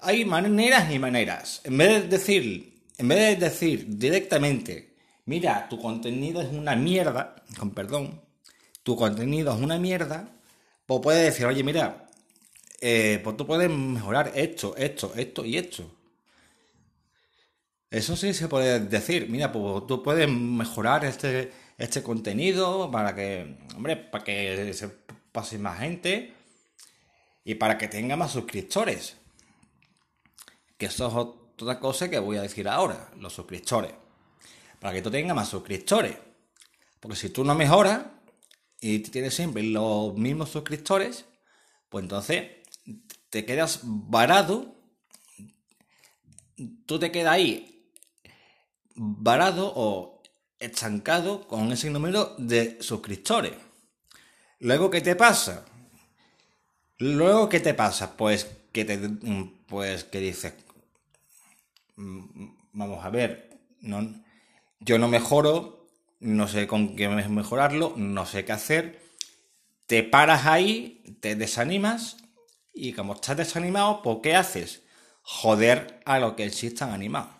Hay 0.00 0.24
maneras 0.24 0.92
y 0.92 0.98
maneras. 0.98 1.60
En 1.62 1.78
vez 1.78 2.02
de 2.02 2.08
decir, 2.08 2.77
en 2.98 3.08
vez 3.08 3.38
de 3.38 3.48
decir 3.48 3.86
directamente, 3.88 4.96
mira, 5.24 5.68
tu 5.68 5.80
contenido 5.80 6.42
es 6.42 6.48
una 6.48 6.74
mierda, 6.74 7.36
con 7.58 7.70
perdón, 7.70 8.20
tu 8.82 8.96
contenido 8.96 9.54
es 9.54 9.60
una 9.60 9.78
mierda, 9.78 10.28
pues 10.84 11.00
puedes 11.00 11.24
decir, 11.24 11.46
oye, 11.46 11.62
mira, 11.62 12.08
eh, 12.80 13.20
pues 13.22 13.36
tú 13.36 13.46
puedes 13.46 13.70
mejorar 13.70 14.32
esto, 14.34 14.76
esto, 14.76 15.12
esto 15.14 15.44
y 15.44 15.56
esto. 15.56 15.90
Eso 17.90 18.16
sí 18.16 18.34
se 18.34 18.48
puede 18.48 18.80
decir, 18.80 19.28
mira, 19.30 19.52
pues 19.52 19.86
tú 19.86 20.02
puedes 20.02 20.28
mejorar 20.28 21.04
este, 21.04 21.52
este 21.78 22.02
contenido 22.02 22.90
para 22.90 23.14
que, 23.14 23.58
hombre, 23.76 23.96
para 23.96 24.24
que 24.24 24.74
se 24.74 24.88
pase 25.32 25.58
más 25.58 25.78
gente 25.78 26.34
y 27.44 27.54
para 27.54 27.78
que 27.78 27.88
tenga 27.88 28.16
más 28.16 28.32
suscriptores. 28.32 29.16
Que 30.76 30.86
eso 30.86 31.08
es 31.08 31.37
otra 31.64 31.80
cosa 31.80 32.08
que 32.08 32.18
voy 32.18 32.36
a 32.36 32.42
decir 32.42 32.68
ahora, 32.68 33.10
los 33.18 33.32
suscriptores. 33.32 33.92
Para 34.80 34.94
que 34.94 35.02
tú 35.02 35.10
tengas 35.10 35.34
más 35.34 35.48
suscriptores. 35.48 36.16
Porque 37.00 37.16
si 37.16 37.30
tú 37.30 37.44
no 37.44 37.54
mejoras 37.54 38.02
y 38.80 39.00
tienes 39.00 39.34
siempre 39.34 39.62
los 39.62 40.14
mismos 40.14 40.50
suscriptores, 40.50 41.24
pues 41.88 42.02
entonces 42.02 42.50
te 43.30 43.44
quedas 43.44 43.80
varado, 43.82 44.74
tú 46.86 46.98
te 46.98 47.10
quedas 47.10 47.34
ahí 47.34 47.78
varado 48.98 49.72
o 49.74 50.22
estancado 50.58 51.46
con 51.46 51.70
ese 51.72 51.90
número 51.90 52.34
de 52.38 52.78
suscriptores. 52.80 53.52
Luego, 54.60 54.90
¿qué 54.90 55.00
te 55.00 55.14
pasa? 55.14 55.64
Luego, 56.98 57.48
¿qué 57.48 57.60
te 57.60 57.74
pasa? 57.74 58.16
Pues 58.16 58.48
que 58.72 58.84
te, 58.84 58.98
pues 59.68 60.04
que 60.04 60.18
dices, 60.18 60.54
vamos 62.72 63.04
a 63.04 63.10
ver, 63.10 63.50
no, 63.80 64.22
yo 64.80 64.98
no 64.98 65.08
mejoro, 65.08 65.86
no 66.20 66.46
sé 66.48 66.66
con 66.66 66.94
qué 66.96 67.08
mejorarlo, 67.08 67.94
no 67.96 68.24
sé 68.24 68.44
qué 68.44 68.52
hacer, 68.52 69.02
te 69.86 70.02
paras 70.02 70.46
ahí, 70.46 71.18
te 71.20 71.34
desanimas 71.34 72.18
y 72.72 72.92
como 72.92 73.14
estás 73.14 73.36
desanimado, 73.36 74.02
pues 74.02 74.18
¿qué 74.22 74.36
haces? 74.36 74.84
Joder 75.22 76.00
a 76.04 76.18
lo 76.18 76.36
que 76.36 76.50
sí 76.50 76.68
están 76.68 76.90
animados. 76.90 77.30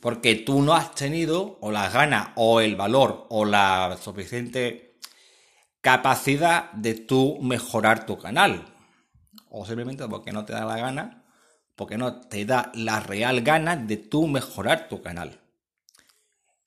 Porque 0.00 0.34
tú 0.34 0.62
no 0.62 0.74
has 0.74 0.94
tenido 0.94 1.58
o 1.60 1.70
las 1.70 1.92
ganas 1.92 2.30
o 2.34 2.60
el 2.60 2.76
valor 2.76 3.26
o 3.30 3.44
la 3.44 3.96
suficiente 4.00 4.98
capacidad 5.80 6.72
de 6.72 6.94
tú 6.94 7.38
mejorar 7.40 8.04
tu 8.04 8.18
canal. 8.18 8.74
O 9.48 9.64
simplemente 9.64 10.06
porque 10.08 10.32
no 10.32 10.44
te 10.44 10.52
da 10.52 10.64
la 10.64 10.76
gana, 10.76 11.25
porque 11.76 11.98
no 11.98 12.20
te 12.20 12.44
da 12.44 12.72
la 12.74 13.00
real 13.00 13.42
gana 13.42 13.76
de 13.76 13.98
tú 13.98 14.26
mejorar 14.26 14.88
tu 14.88 15.02
canal. 15.02 15.40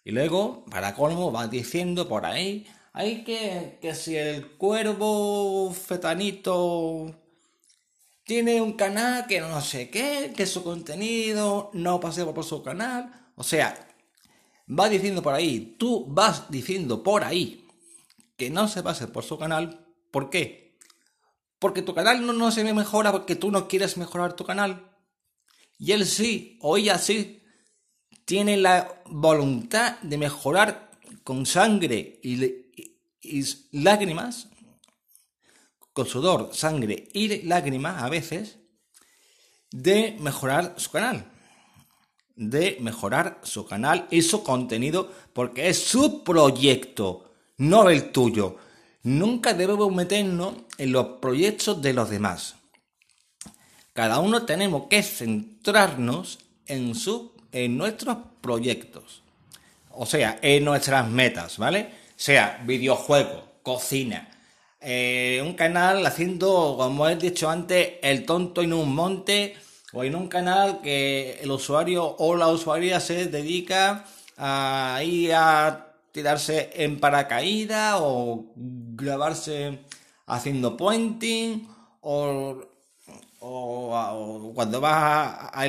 Y 0.05 0.11
luego, 0.11 0.63
para 0.71 0.95
colmo, 0.95 1.31
vas 1.31 1.51
diciendo 1.51 2.07
por 2.07 2.25
ahí, 2.25 2.65
hay 2.93 3.23
que, 3.23 3.77
que 3.81 3.93
si 3.95 4.15
el 4.15 4.51
cuervo 4.57 5.71
fetanito 5.73 7.15
tiene 8.23 8.61
un 8.61 8.73
canal 8.73 9.25
que 9.27 9.41
no 9.41 9.59
sé 9.61 9.89
qué, 9.89 10.33
que 10.35 10.45
su 10.45 10.63
contenido 10.63 11.71
no 11.73 11.99
pase 11.99 12.23
por 12.25 12.43
su 12.45 12.61
canal. 12.61 13.31
O 13.35 13.43
sea, 13.43 13.87
va 14.69 14.89
diciendo 14.89 15.23
por 15.23 15.33
ahí, 15.33 15.75
tú 15.79 16.05
vas 16.07 16.49
diciendo 16.51 17.01
por 17.01 17.23
ahí 17.23 17.67
que 18.37 18.49
no 18.49 18.67
se 18.67 18.83
pase 18.83 19.07
por 19.07 19.23
su 19.23 19.37
canal. 19.37 19.85
¿Por 20.11 20.29
qué? 20.29 20.77
Porque 21.57 21.81
tu 21.81 21.93
canal 21.93 22.25
no, 22.25 22.33
no 22.33 22.51
se 22.51 22.63
mejora 22.73 23.11
porque 23.11 23.35
tú 23.35 23.51
no 23.51 23.67
quieres 23.67 23.97
mejorar 23.97 24.33
tu 24.33 24.45
canal. 24.45 24.88
Y 25.79 25.93
él 25.93 26.05
sí, 26.05 26.59
o 26.61 26.75
ella 26.75 26.97
sí, 26.97 27.41
tiene 28.25 28.57
la 28.57 29.01
voluntad 29.05 29.97
de 30.01 30.17
mejorar 30.17 30.91
con 31.23 31.45
sangre 31.45 32.19
y, 32.21 32.65
lágrimas, 33.71 34.49
con 35.93 36.05
sudor, 36.05 36.49
sangre 36.53 37.07
y 37.13 37.43
lágrimas 37.43 38.03
a 38.03 38.09
veces, 38.09 38.59
de 39.71 40.17
mejorar 40.19 40.75
su 40.77 40.91
canal. 40.91 41.31
De 42.35 42.77
mejorar 42.81 43.39
su 43.43 43.65
canal 43.65 44.07
y 44.11 44.21
su 44.21 44.43
contenido 44.43 45.11
porque 45.33 45.69
es 45.69 45.81
su 45.81 46.23
proyecto, 46.23 47.31
no 47.57 47.89
el 47.89 48.11
tuyo. 48.11 48.57
Nunca 49.03 49.53
debemos 49.53 49.93
meternos 49.93 50.55
en 50.77 50.91
los 50.91 51.19
proyectos 51.19 51.81
de 51.81 51.93
los 51.93 52.09
demás. 52.09 52.58
Cada 53.93 54.19
uno 54.19 54.45
tenemos 54.45 54.87
que 54.89 55.03
centrarnos 55.03 56.39
en, 56.65 56.95
su, 56.95 57.33
en 57.51 57.77
nuestros 57.77 58.17
proyectos. 58.41 59.23
O 59.91 60.05
sea, 60.05 60.39
en 60.41 60.63
nuestras 60.63 61.07
metas, 61.09 61.57
¿vale? 61.57 61.89
Sea 62.15 62.61
videojuego, 62.65 63.43
cocina, 63.63 64.29
eh, 64.81 65.41
un 65.45 65.53
canal 65.53 66.05
haciendo, 66.05 66.75
como 66.77 67.07
he 67.07 67.15
dicho 67.15 67.49
antes, 67.49 67.93
el 68.01 68.25
tonto 68.25 68.61
en 68.61 68.73
un 68.73 68.95
monte, 68.95 69.55
o 69.91 70.03
en 70.03 70.15
un 70.15 70.27
canal 70.27 70.81
que 70.81 71.39
el 71.41 71.51
usuario 71.51 72.15
o 72.17 72.35
la 72.35 72.47
usuaria 72.47 72.99
se 72.99 73.25
dedica 73.25 74.05
a 74.37 75.01
ir 75.03 75.33
a 75.33 75.93
tirarse 76.11 76.69
en 76.75 76.99
paracaídas 76.99 77.97
o 77.99 78.45
grabarse 78.55 79.79
haciendo 80.27 80.77
pointing 80.77 81.67
o 82.01 82.61
o, 83.39 84.51
cuando 84.53 84.81
vas, 84.81 85.49
a, 85.53 85.65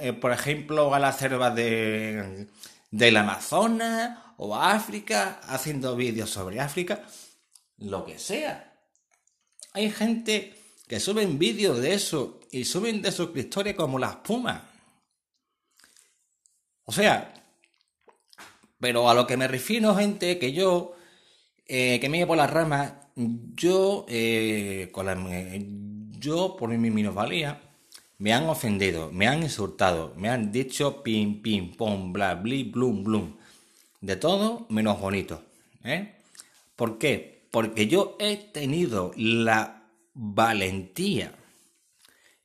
eh, 0.00 0.12
por 0.12 0.32
ejemplo, 0.32 0.94
a 0.94 0.98
la 0.98 1.12
selva 1.12 1.50
de, 1.50 2.48
del 2.90 3.16
Amazonas 3.16 4.18
o 4.36 4.54
a 4.54 4.72
África, 4.72 5.40
haciendo 5.44 5.96
vídeos 5.96 6.30
sobre 6.30 6.60
África, 6.60 7.02
lo 7.78 8.04
que 8.04 8.18
sea. 8.18 8.72
Hay 9.72 9.90
gente 9.90 10.54
que 10.88 11.00
suben 11.00 11.38
vídeos 11.38 11.78
de 11.80 11.94
eso 11.94 12.40
y 12.50 12.64
suben 12.64 13.00
de 13.02 13.12
suscriptores 13.12 13.74
como 13.74 13.98
las 13.98 14.16
pumas. 14.16 14.62
O 16.84 16.92
sea, 16.92 17.32
pero 18.80 19.08
a 19.08 19.14
lo 19.14 19.26
que 19.26 19.36
me 19.36 19.46
refiero, 19.46 19.94
gente, 19.94 20.38
que 20.38 20.52
yo, 20.52 20.96
eh, 21.66 22.00
que 22.00 22.08
me 22.08 22.18
llevo 22.18 22.34
las 22.34 22.50
ramas, 22.50 22.94
yo, 23.14 24.06
eh, 24.08 24.88
con 24.90 25.06
la, 25.06 25.14
yo 26.20 26.56
por 26.56 26.68
mi 26.70 26.90
minusvalía, 26.90 27.60
me 28.18 28.34
han 28.34 28.48
ofendido, 28.48 29.10
me 29.10 29.26
han 29.26 29.42
insultado, 29.42 30.12
me 30.16 30.28
han 30.28 30.52
dicho 30.52 31.02
pim, 31.02 31.40
pim, 31.40 31.74
pom, 31.74 32.12
bla, 32.12 32.34
bli, 32.34 32.64
blum, 32.64 33.02
blum. 33.02 33.36
De 34.00 34.16
todo 34.16 34.66
menos 34.68 35.00
bonito. 35.00 35.42
¿eh? 35.82 36.16
¿Por 36.76 36.98
qué? 36.98 37.46
Porque 37.50 37.86
yo 37.86 38.16
he 38.20 38.36
tenido 38.36 39.12
la 39.16 39.84
valentía 40.14 41.34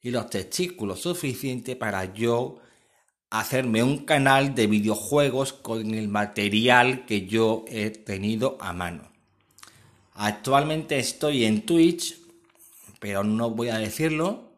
y 0.01 0.11
los 0.11 0.29
testículos 0.29 1.01
suficientes 1.01 1.75
para 1.75 2.13
yo 2.13 2.59
hacerme 3.29 3.83
un 3.83 4.05
canal 4.05 4.55
de 4.55 4.67
videojuegos 4.67 5.51
con 5.51 5.93
el 5.93 6.07
material 6.07 7.05
que 7.05 7.25
yo 7.25 7.65
he 7.67 7.89
tenido 7.89 8.57
a 8.61 8.71
mano. 8.71 9.11
Actualmente 10.13 10.97
estoy 10.97 11.43
en 11.43 11.65
Twitch, 11.65 12.24
pero 13.05 13.23
no 13.23 13.51
voy 13.51 13.69
a 13.69 13.77
decirlo. 13.77 14.51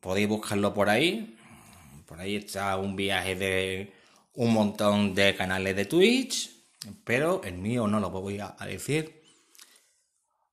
Podéis 0.00 0.26
buscarlo 0.26 0.74
por 0.74 0.88
ahí. 0.88 1.38
Por 2.06 2.18
ahí 2.18 2.34
está 2.34 2.76
un 2.76 2.96
viaje 2.96 3.36
de 3.36 3.92
un 4.34 4.52
montón 4.52 5.14
de 5.14 5.36
canales 5.36 5.76
de 5.76 5.84
Twitch, 5.84 6.50
pero 7.04 7.40
el 7.44 7.56
mío 7.56 7.86
no 7.86 8.00
lo 8.00 8.10
voy 8.10 8.40
a 8.40 8.56
decir 8.66 9.22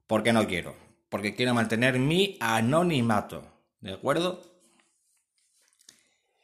porque 0.05 0.31
no 0.31 0.45
quiero, 0.45 0.75
porque 1.09 1.33
quiero 1.33 1.55
mantener 1.55 1.97
mi 1.97 2.37
anonimato, 2.41 3.41
¿de 3.81 3.93
acuerdo? 3.93 4.43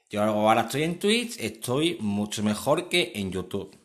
Yo 0.09 0.23
ahora 0.23 0.61
estoy 0.61 0.81
en 0.81 0.97
Twitch, 0.97 1.39
estoy 1.39 1.97
mucho 1.99 2.41
mejor 2.41 2.89
que 2.89 3.11
en 3.13 3.31
YouTube. 3.31 3.77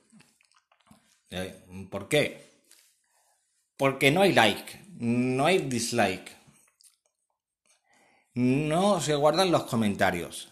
Eh, 1.28 1.62
¿Por 1.90 2.09
qué? 2.09 2.47
Porque 3.78 4.10
no 4.10 4.22
hay 4.22 4.32
like, 4.32 4.80
no 4.98 5.46
hay 5.46 5.58
dislike. 5.58 6.36
No 8.34 9.00
se 9.00 9.14
guardan 9.14 9.52
los 9.52 9.64
comentarios. 9.64 10.48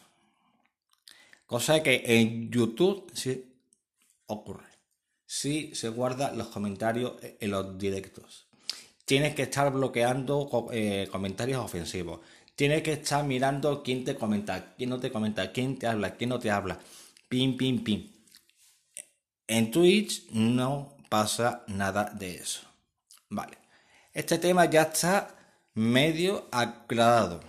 Cosa 1.44 1.82
que 1.82 2.02
en 2.06 2.50
YouTube 2.50 3.10
sí 3.14 3.44
ocurre. 4.26 4.66
Sí 5.26 5.72
se 5.74 5.88
guardan 5.88 6.38
los 6.38 6.48
comentarios 6.48 7.14
en 7.22 7.50
los 7.50 7.76
directos. 7.76 8.46
Tienes 9.04 9.34
que 9.34 9.42
estar 9.42 9.72
bloqueando 9.72 10.48
eh, 10.72 11.08
comentarios 11.10 11.64
ofensivos. 11.64 12.20
Tienes 12.54 12.82
que 12.82 12.92
estar 12.92 13.24
mirando 13.24 13.82
quién 13.82 14.04
te 14.04 14.16
comenta, 14.16 14.74
quién 14.76 14.90
no 14.90 15.00
te 15.00 15.10
comenta, 15.10 15.52
quién 15.52 15.78
te 15.78 15.88
habla, 15.88 16.14
quién 16.14 16.30
no 16.30 16.38
te 16.38 16.50
habla. 16.50 16.78
Pim, 17.28 17.56
pim, 17.56 17.82
pim. 17.82 18.08
En 19.48 19.70
Twitch 19.72 20.30
no 20.30 20.96
pasa 21.08 21.64
nada 21.66 22.12
de 22.16 22.36
eso. 22.36 22.65
Vale. 23.28 23.58
Este 24.12 24.38
tema 24.38 24.64
ya 24.66 24.82
está 24.82 25.34
medio 25.74 26.48
aclarado. 26.50 27.40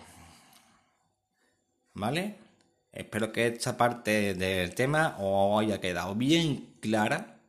¿Vale? 1.94 2.36
Espero 2.92 3.32
que 3.32 3.48
esta 3.48 3.78
parte 3.78 4.34
del 4.34 4.74
tema 4.74 5.18
os 5.20 5.62
haya 5.62 5.80
quedado 5.80 6.16
bien 6.16 6.76
clara. 6.80 7.40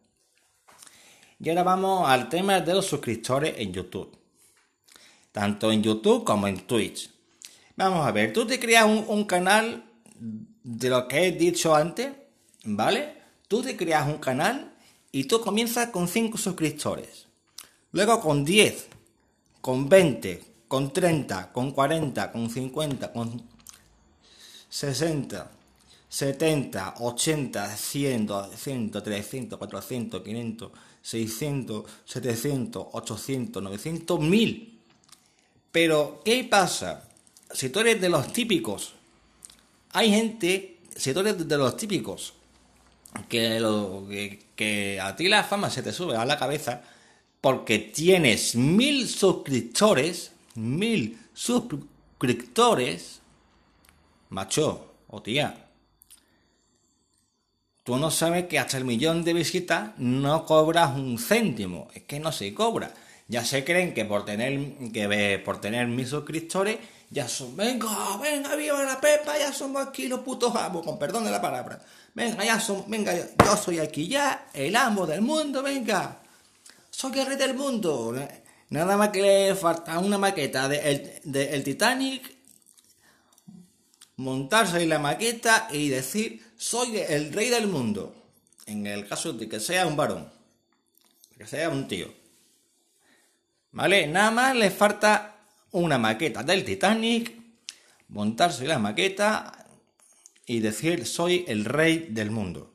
Y 1.41 1.49
ahora 1.49 1.63
vamos 1.63 2.09
al 2.09 2.29
tema 2.29 2.61
de 2.61 2.75
los 2.75 2.87
suscriptores 2.87 3.55
en 3.59 3.73
YouTube. 3.73 4.17
Tanto 5.33 5.71
en 5.71 5.83
YouTube 5.83 6.25
como 6.25 6.49
en 6.49 6.67
Twitch. 6.67 7.11
Vamos 7.77 8.07
a 8.07 8.11
ver, 8.11 8.33
tú 8.33 8.47
te 8.47 8.59
creas 8.59 8.85
un, 8.85 9.05
un 9.09 9.25
canal 9.25 9.85
de 10.65 10.91
lo 10.91 11.07
que 11.07 11.27
he 11.27 11.33
dicho 11.33 11.75
antes, 11.75 12.13
¿vale? 12.65 13.15
Tú 13.47 13.63
te 13.63 13.77
creas 13.77 14.09
un 14.09 14.19
canal 14.19 14.75
y 15.13 15.25
tú 15.25 15.41
comienzas 15.41 15.91
con 15.91 16.09
5 16.09 16.37
suscriptores. 16.37 17.28
Luego 17.93 18.21
con 18.21 18.45
10, 18.45 18.87
con 19.63 19.89
20, 19.89 20.45
con 20.69 20.93
30, 20.93 21.53
con 21.53 21.73
40, 21.73 22.31
con 22.33 22.51
50, 22.51 23.13
con 23.13 23.43
60, 24.69 25.51
70, 26.09 26.95
80, 26.99 27.77
100, 27.77 28.27
200, 28.27 29.03
300, 29.03 29.59
400, 29.59 30.23
500, 30.23 30.73
600, 31.01 31.85
700, 32.05 32.87
800, 32.93 33.63
900, 33.63 34.21
1000. 34.21 34.79
Pero, 35.73 36.21
¿qué 36.25 36.45
pasa? 36.45 37.09
Si 37.51 37.71
tú 37.71 37.81
eres 37.81 38.01
de 38.01 38.11
los 38.11 38.31
típicos, 38.35 38.93
hay 39.93 40.11
gente, 40.11 40.79
si 40.95 41.15
tú 41.15 41.21
eres 41.21 41.49
de 41.49 41.57
los 41.57 41.75
típicos, 41.79 42.35
que, 43.31 43.59
lo, 43.59 44.05
que, 44.07 44.45
que 44.55 45.01
a 45.01 45.17
ti 45.17 45.29
la 45.29 45.43
fama 45.43 45.71
se 45.71 45.83
te 45.83 45.93
sube 45.93 46.17
a 46.17 46.27
la 46.27 46.39
cabeza 46.39 46.83
porque 47.41 47.79
tienes 47.79 48.55
mil 48.55 49.09
suscriptores, 49.09 50.33
mil 50.55 51.19
suscriptores, 51.33 53.21
macho 54.31 54.95
o 55.09 55.23
tía, 55.23 55.67
tú 57.85 57.97
no 57.97 58.11
sabes 58.11 58.47
que 58.47 58.59
hasta 58.59 58.77
el 58.77 58.85
millón 58.85 59.25
de 59.25 59.33
visitas 59.33 59.93
no 59.99 60.45
cobras 60.45 60.97
un 60.97 61.19
céntimo, 61.19 61.89
es 61.95 62.03
que 62.03 62.21
no 62.21 62.33
se 62.33 62.53
cobra. 62.55 62.93
Ya 63.31 63.45
se 63.45 63.63
creen 63.63 63.93
que 63.93 64.07
por 64.07 64.25
tener 64.25 64.91
que 64.91 65.43
por 65.45 65.61
tener 65.61 65.87
mil 65.87 66.07
suscriptores 66.07 66.79
ya 67.11 67.29
son, 67.29 67.57
venga, 67.57 67.89
venga, 68.21 68.55
viva 68.57 68.83
la 68.83 69.01
pepa, 69.01 69.39
ya 69.39 69.53
somos 69.53 69.87
aquí 69.87 70.09
los 70.09 70.21
putos 70.21 70.55
amos, 70.57 70.85
con 70.85 70.99
perdón 70.99 71.25
de 71.25 71.31
la 71.31 71.41
palabra. 71.41 71.81
Venga, 72.15 72.45
ya 72.45 72.59
son, 72.59 72.85
venga, 72.89 73.15
yo 73.15 73.57
soy 73.57 73.79
aquí 73.79 74.09
ya, 74.09 74.49
el 74.53 74.77
amo 74.77 75.07
del 75.07 75.23
mundo, 75.23 75.63
venga. 75.63 76.21
Soy 77.01 77.17
el 77.21 77.27
rey 77.27 77.37
del 77.37 77.55
mundo. 77.55 78.13
Nada 78.71 78.97
más 78.97 79.11
que 79.11 79.23
le 79.23 79.55
falta 79.55 80.01
una 80.01 80.19
maqueta 80.19 80.69
del 80.69 81.21
de, 81.23 81.55
el 81.55 81.63
Titanic, 81.63 82.35
montarse 84.17 84.85
la 84.85 84.99
maqueta 84.99 85.69
y 85.71 85.91
decir, 85.91 86.43
soy 86.57 86.99
el 86.99 87.33
rey 87.33 87.51
del 87.51 87.69
mundo. 87.69 88.17
En 88.67 88.85
el 88.89 89.07
caso 89.07 89.33
de 89.33 89.49
que 89.49 89.61
sea 89.61 89.87
un 89.87 89.95
varón, 89.95 90.29
que 91.37 91.47
sea 91.47 91.69
un 91.69 91.87
tío. 91.87 92.13
¿Vale? 93.71 94.09
Nada 94.09 94.33
más 94.33 94.57
le 94.57 94.73
falta 94.73 95.37
una 95.71 95.99
maqueta 95.99 96.43
del 96.43 96.65
Titanic, 96.65 97.33
montarse 98.09 98.67
la 98.67 98.81
maqueta 98.81 99.69
y 100.47 100.59
decir, 100.59 101.07
soy 101.07 101.45
el 101.47 101.65
rey 101.65 102.09
del 102.11 102.33
mundo. 102.33 102.73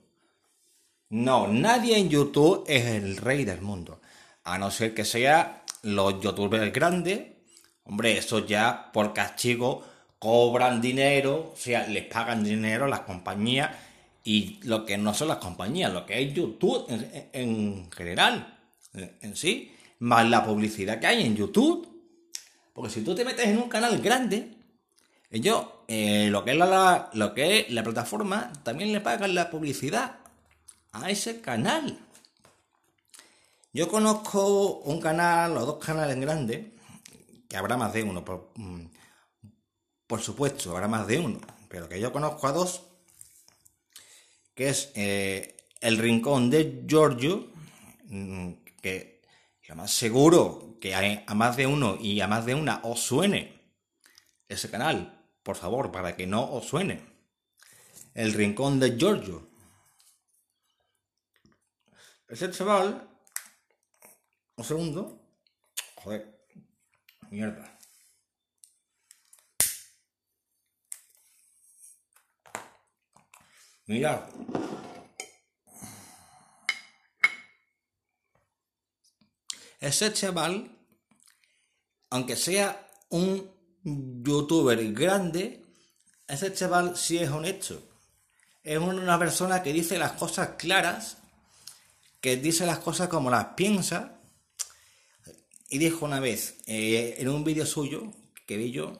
No, 1.10 1.50
nadie 1.50 1.98
en 1.98 2.10
YouTube 2.10 2.64
es 2.68 2.86
el 2.86 3.18
rey 3.18 3.44
del 3.44 3.60
mundo. 3.62 4.00
A 4.44 4.58
no 4.58 4.72
ser 4.72 4.94
que 4.94 5.06
sea 5.06 5.64
los 5.84 6.22
youtubers 6.22 6.72
grandes. 6.74 7.22
Hombre, 7.86 8.18
eso 8.18 8.46
ya 8.46 8.92
por 8.94 9.14
castigo 9.14 9.84
cobran 10.20 10.80
dinero, 10.82 11.52
o 11.54 11.58
sea, 11.58 11.86
les 11.88 12.06
pagan 12.06 12.44
dinero 12.44 12.86
a 12.86 12.88
las 12.88 13.02
compañías 13.02 13.72
y 14.24 14.60
lo 14.64 14.86
que 14.86 14.98
no 14.98 15.14
son 15.14 15.28
las 15.28 15.38
compañías, 15.38 15.92
lo 15.92 16.06
que 16.06 16.22
es 16.24 16.34
YouTube 16.34 16.86
en, 16.88 17.30
en 17.34 17.92
general, 17.92 18.58
en, 18.94 19.18
en 19.22 19.36
sí, 19.36 19.76
más 20.00 20.30
la 20.30 20.46
publicidad 20.46 21.00
que 21.00 21.08
hay 21.08 21.26
en 21.26 21.36
YouTube. 21.36 21.90
Porque 22.74 22.90
si 22.92 23.02
tú 23.04 23.14
te 23.14 23.26
metes 23.26 23.46
en 23.48 23.58
un 23.58 23.68
canal 23.70 24.00
grande, 24.00 24.54
ellos, 25.30 25.66
eh, 25.90 26.30
lo, 26.32 26.46
que 26.46 26.52
es 26.52 26.58
la, 26.58 26.66
la- 26.68 27.10
lo 27.14 27.34
que 27.34 27.60
es 27.60 27.70
la 27.72 27.84
plataforma, 27.84 28.54
también 28.64 28.94
le 28.94 29.02
pagan 29.02 29.36
la 29.36 29.50
publicidad 29.50 30.20
a 30.94 31.10
ese 31.10 31.42
canal. 31.42 32.00
Yo 33.76 33.90
conozco 33.90 34.82
un 34.86 35.02
canal 35.02 35.58
o 35.58 35.66
dos 35.66 35.84
canales 35.84 36.20
grandes, 36.20 36.74
que 37.50 37.58
habrá 37.58 37.76
más 37.76 37.92
de 37.92 38.04
uno, 38.04 38.24
por, 38.24 38.52
mm, 38.56 38.86
supuesto, 40.22 40.70
habrá 40.72 40.88
más 40.88 41.08
de 41.08 41.18
uno, 41.18 41.42
pero 41.70 41.90
que 41.90 42.00
yo 42.00 42.14
conozco 42.14 42.46
a 42.46 42.52
dos, 42.52 42.84
que 44.54 44.70
es 44.70 44.92
eh, 44.94 45.58
El 45.82 45.98
Rincón 45.98 46.52
de 46.52 46.84
Giorgio, 46.88 47.48
mm, 48.06 48.52
que 48.80 49.24
lo 49.68 49.76
más 49.76 49.92
seguro 49.92 50.78
que 50.80 50.94
a, 50.94 51.24
a 51.26 51.34
más 51.34 51.58
de 51.58 51.66
uno 51.66 51.98
y 52.00 52.22
a 52.22 52.28
más 52.28 52.46
de 52.46 52.54
una 52.54 52.80
os 52.84 53.00
suene 53.00 53.60
ese 54.48 54.70
canal, 54.70 55.26
por 55.42 55.56
favor, 55.56 55.92
para 55.92 56.16
que 56.16 56.28
no 56.28 56.54
os 56.54 56.66
suene. 56.66 57.02
El 58.14 58.34
Rincón 58.34 58.80
de 58.80 58.96
Giorgio. 59.00 59.50
Ese 62.28 62.52
chaval, 62.52 63.13
un 64.56 64.64
segundo, 64.64 65.22
joder, 65.96 66.48
mierda. 67.30 67.78
Mira. 73.86 74.30
Ese 79.80 80.14
chaval, 80.14 80.72
aunque 82.10 82.38
sea 82.38 82.88
un 83.10 83.52
youtuber 83.84 84.94
grande, 84.94 85.66
ese 86.26 86.54
chaval 86.54 86.96
sí 86.96 87.18
es 87.18 87.30
honesto. 87.30 87.84
Es 88.64 88.78
una 88.78 89.20
persona 89.20 89.62
que 89.62 89.74
dice 89.74 89.98
las 89.98 90.14
cosas 90.14 90.52
claras, 90.58 91.18
que 92.22 92.38
dice 92.38 92.66
las 92.66 92.80
cosas 92.80 93.10
como 93.10 93.30
las 93.30 93.48
piensa. 93.56 94.22
Y 95.74 95.80
dijo 95.80 96.06
una 96.06 96.20
vez, 96.20 96.60
eh, 96.68 97.16
en 97.18 97.30
un 97.30 97.44
vídeo 97.44 97.66
suyo 97.66 98.14
que 98.46 98.58
vi 98.58 98.70
yo, 98.70 98.94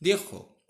dijo 0.00 0.64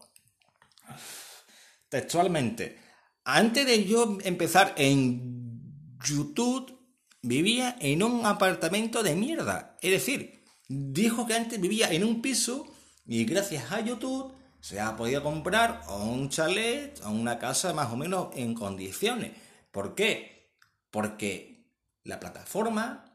textualmente, 1.88 2.78
antes 3.24 3.64
de 3.64 3.86
yo 3.86 4.18
empezar 4.24 4.74
en 4.76 5.96
YouTube, 6.04 6.78
vivía 7.22 7.78
en 7.80 8.02
un 8.02 8.26
apartamento 8.26 9.02
de 9.02 9.16
mierda. 9.16 9.78
Es 9.80 9.92
decir, 9.92 10.44
dijo 10.68 11.26
que 11.26 11.32
antes 11.32 11.58
vivía 11.58 11.90
en 11.90 12.04
un 12.04 12.20
piso 12.20 12.66
y 13.06 13.24
gracias 13.24 13.72
a 13.72 13.80
YouTube 13.80 14.34
se 14.60 14.80
ha 14.80 14.98
podido 14.98 15.22
comprar 15.22 15.80
un 15.88 16.28
chalet 16.28 17.00
o 17.06 17.08
una 17.08 17.38
casa 17.38 17.72
más 17.72 17.90
o 17.90 17.96
menos 17.96 18.36
en 18.36 18.52
condiciones. 18.52 19.32
¿Por 19.70 19.94
qué? 19.94 20.52
Porque 20.90 21.70
la 22.04 22.20
plataforma 22.20 23.09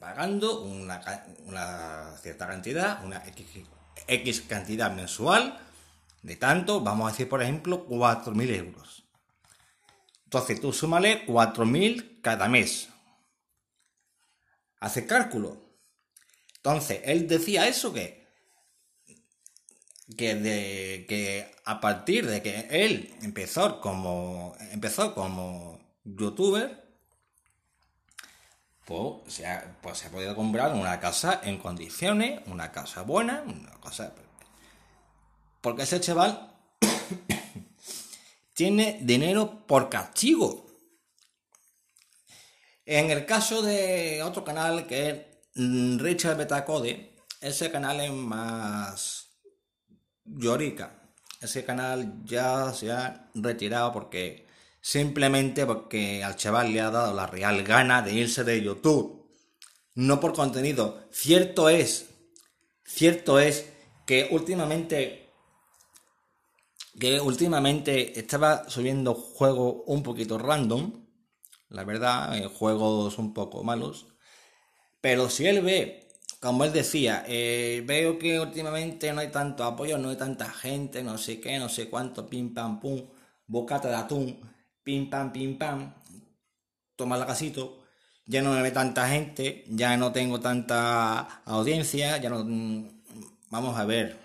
pagando 0.00 0.62
una, 0.62 1.02
una 1.46 2.16
cierta 2.20 2.46
cantidad, 2.46 3.04
una 3.04 3.24
X, 3.26 3.46
X 4.06 4.40
cantidad 4.42 4.90
mensual, 4.90 5.58
de 6.22 6.36
tanto, 6.36 6.80
vamos 6.80 7.08
a 7.08 7.12
decir 7.12 7.28
por 7.28 7.42
ejemplo, 7.42 7.86
4.000 7.88 8.54
euros. 8.54 9.04
Entonces 10.24 10.60
tú 10.60 10.72
súmale 10.72 11.26
4.000 11.26 12.20
cada 12.20 12.48
mes. 12.48 12.88
Hace 14.80 15.06
cálculo. 15.06 15.68
Entonces, 16.56 17.00
él 17.04 17.26
decía 17.26 17.66
eso 17.66 17.92
que 17.92 18.18
que 20.16 20.34
de 20.34 21.06
que 21.06 21.54
a 21.64 21.80
partir 21.80 22.26
de 22.26 22.42
que 22.42 22.66
él 22.70 23.14
empezó 23.20 23.80
como 23.80 24.56
empezó 24.72 25.14
como 25.14 25.78
youtuber 26.04 26.87
pues 28.88 29.34
se 29.34 29.46
ha, 29.46 29.76
pues 29.82 29.98
se 29.98 30.06
ha 30.06 30.10
podido 30.10 30.34
comprar 30.34 30.72
una 30.72 30.98
casa 30.98 31.42
en 31.44 31.58
condiciones, 31.58 32.40
una 32.46 32.72
casa 32.72 33.02
buena, 33.02 33.42
una 33.46 33.78
casa 33.82 34.14
porque 35.60 35.82
ese 35.82 36.00
chaval 36.00 36.56
tiene 38.54 38.98
dinero 39.02 39.66
por 39.66 39.90
castigo. 39.90 40.66
En 42.86 43.10
el 43.10 43.26
caso 43.26 43.60
de 43.60 44.22
otro 44.22 44.42
canal 44.42 44.86
que 44.86 45.10
es 45.10 45.18
Richard 46.00 46.38
Betacode, 46.38 47.14
ese 47.42 47.70
canal 47.70 48.00
es 48.00 48.10
más 48.10 49.28
llorica. 50.24 50.94
Ese 51.42 51.62
canal 51.62 52.24
ya 52.24 52.72
se 52.72 52.90
ha 52.90 53.28
retirado 53.34 53.92
porque 53.92 54.47
simplemente 54.88 55.66
porque 55.66 56.24
al 56.24 56.36
chaval 56.36 56.72
le 56.72 56.80
ha 56.80 56.90
dado 56.90 57.12
la 57.12 57.26
real 57.26 57.62
gana 57.62 58.00
de 58.00 58.14
irse 58.14 58.42
de 58.42 58.62
YouTube. 58.62 59.28
No 59.94 60.18
por 60.18 60.32
contenido. 60.32 61.04
Cierto 61.10 61.68
es, 61.68 62.08
cierto 62.86 63.38
es 63.38 63.66
que 64.06 64.28
últimamente 64.30 65.28
que 66.98 67.20
últimamente 67.20 68.18
estaba 68.18 68.66
subiendo 68.70 69.12
juegos 69.12 69.82
un 69.86 70.02
poquito 70.02 70.38
random, 70.38 71.06
la 71.68 71.84
verdad, 71.84 72.38
eh, 72.38 72.48
juegos 72.48 73.18
un 73.18 73.34
poco 73.34 73.62
malos, 73.62 74.06
pero 75.02 75.28
si 75.28 75.46
él 75.46 75.60
ve, 75.60 76.08
como 76.40 76.64
él 76.64 76.72
decía, 76.72 77.24
eh, 77.28 77.84
veo 77.86 78.18
que 78.18 78.40
últimamente 78.40 79.12
no 79.12 79.20
hay 79.20 79.28
tanto 79.28 79.64
apoyo, 79.64 79.98
no 79.98 80.08
hay 80.08 80.16
tanta 80.16 80.50
gente, 80.50 81.02
no 81.02 81.18
sé 81.18 81.40
qué, 81.40 81.58
no 81.58 81.68
sé 81.68 81.90
cuánto, 81.90 82.26
pim 82.28 82.54
pam 82.54 82.80
pum, 82.80 83.06
bocata 83.46 83.88
de 83.88 83.94
atún, 83.94 84.57
pim 84.88 85.02
pam 85.12 85.32
pim 85.34 85.50
pam, 85.60 85.78
toma 86.96 87.16
la 87.16 87.26
casito, 87.26 87.62
ya 88.26 88.42
no 88.42 88.52
me 88.52 88.62
ve 88.62 88.70
tanta 88.70 89.08
gente, 89.08 89.64
ya 89.68 89.96
no 89.96 90.12
tengo 90.12 90.40
tanta 90.40 91.42
audiencia, 91.44 92.18
ya 92.18 92.30
no... 92.30 92.44
mm, 92.44 92.98
Vamos 93.50 93.78
a 93.78 93.84
ver, 93.86 94.18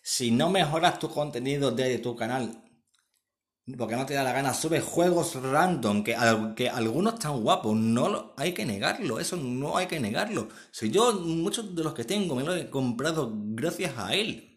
Si 0.00 0.30
no 0.30 0.48
mejoras 0.48 1.00
tu 1.00 1.08
contenido 1.10 1.72
de 1.72 1.98
tu 1.98 2.14
canal, 2.14 2.62
porque 3.78 3.96
no 3.96 4.04
te 4.06 4.14
da 4.14 4.22
la 4.24 4.32
gana, 4.32 4.52
subes 4.54 4.82
juegos 4.84 5.34
random, 5.34 6.02
que, 6.04 6.16
que 6.56 6.68
algunos 6.68 7.14
están 7.14 7.40
guapos, 7.42 7.76
no 7.76 8.08
lo, 8.08 8.34
hay 8.36 8.52
que 8.52 8.64
negarlo, 8.66 9.20
eso 9.20 9.36
no 9.36 9.76
hay 9.76 9.86
que 9.86 10.00
negarlo. 10.00 10.48
Si 10.72 10.90
yo, 10.90 11.12
muchos 11.14 11.74
de 11.74 11.84
los 11.84 11.94
que 11.94 12.04
tengo, 12.04 12.34
me 12.34 12.42
lo 12.44 12.54
he 12.54 12.68
comprado 12.70 13.30
gracias 13.34 13.96
a 13.98 14.14
él. 14.14 14.48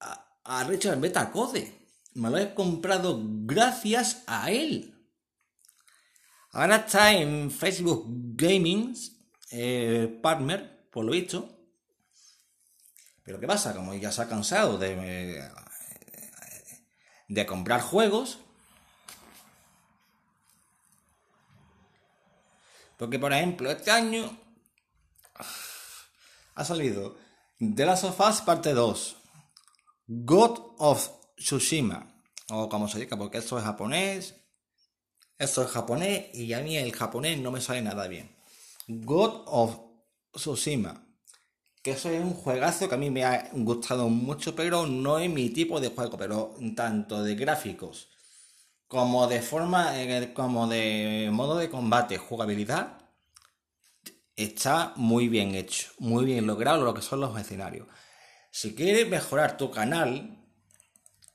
A, 0.00 0.12
a 0.44 0.64
Richard 0.64 0.98
Beta 1.00 1.30
Code. 1.30 1.62
Me 2.16 2.30
lo 2.30 2.38
he 2.38 2.54
comprado 2.54 3.20
gracias 3.22 4.22
a 4.26 4.50
él. 4.50 4.94
Ahora 6.50 6.76
está 6.76 7.12
en 7.12 7.50
Facebook 7.50 8.06
Gaming, 8.34 8.96
eh, 9.50 10.18
Partner, 10.22 10.88
por 10.90 11.04
lo 11.04 11.12
visto. 11.12 11.58
Pero 13.22 13.38
¿qué 13.38 13.46
pasa? 13.46 13.74
Como 13.74 13.92
ya 13.92 14.10
se 14.10 14.22
ha 14.22 14.28
cansado 14.30 14.78
de, 14.78 14.94
eh, 14.94 15.50
de 17.28 17.44
comprar 17.44 17.82
juegos. 17.82 18.38
Porque, 22.96 23.18
por 23.18 23.34
ejemplo, 23.34 23.70
este 23.70 23.90
año 23.90 24.38
ha 26.54 26.64
salido 26.64 27.18
The 27.58 27.84
Last 27.84 28.04
of 28.04 28.18
Us 28.18 28.40
Parte 28.40 28.72
2, 28.72 29.16
God 30.06 30.58
of 30.78 31.15
Tsushima, 31.36 32.22
o 32.50 32.68
como 32.68 32.88
se 32.88 32.98
diga, 32.98 33.16
porque 33.16 33.38
esto 33.38 33.58
es 33.58 33.64
japonés, 33.64 34.34
esto 35.38 35.62
es 35.62 35.68
japonés 35.68 36.34
y 36.34 36.52
a 36.52 36.60
mí 36.60 36.76
el 36.76 36.92
japonés 36.92 37.38
no 37.38 37.50
me 37.50 37.60
sale 37.60 37.82
nada 37.82 38.08
bien. 38.08 38.36
God 38.88 39.42
of 39.46 39.78
Tsushima, 40.32 41.06
que 41.82 41.92
eso 41.92 42.10
es 42.10 42.20
un 42.20 42.34
juegazo 42.34 42.88
que 42.88 42.94
a 42.94 42.98
mí 42.98 43.10
me 43.10 43.24
ha 43.24 43.50
gustado 43.52 44.08
mucho, 44.08 44.54
pero 44.54 44.86
no 44.86 45.18
es 45.18 45.30
mi 45.30 45.50
tipo 45.50 45.80
de 45.80 45.88
juego, 45.88 46.16
pero 46.16 46.54
tanto 46.74 47.22
de 47.22 47.34
gráficos 47.34 48.08
como 48.88 49.26
de 49.26 49.42
forma, 49.42 50.00
eh, 50.00 50.32
como 50.32 50.66
de 50.68 51.28
modo 51.32 51.56
de 51.58 51.68
combate, 51.70 52.18
jugabilidad, 52.18 52.98
está 54.36 54.92
muy 54.96 55.28
bien 55.28 55.54
hecho, 55.54 55.88
muy 55.98 56.24
bien 56.24 56.46
logrado 56.46 56.84
lo 56.84 56.94
que 56.94 57.02
son 57.02 57.20
los 57.20 57.38
escenarios. 57.38 57.88
Si 58.50 58.74
quieres 58.74 59.08
mejorar 59.08 59.56
tu 59.56 59.70
canal, 59.70 60.45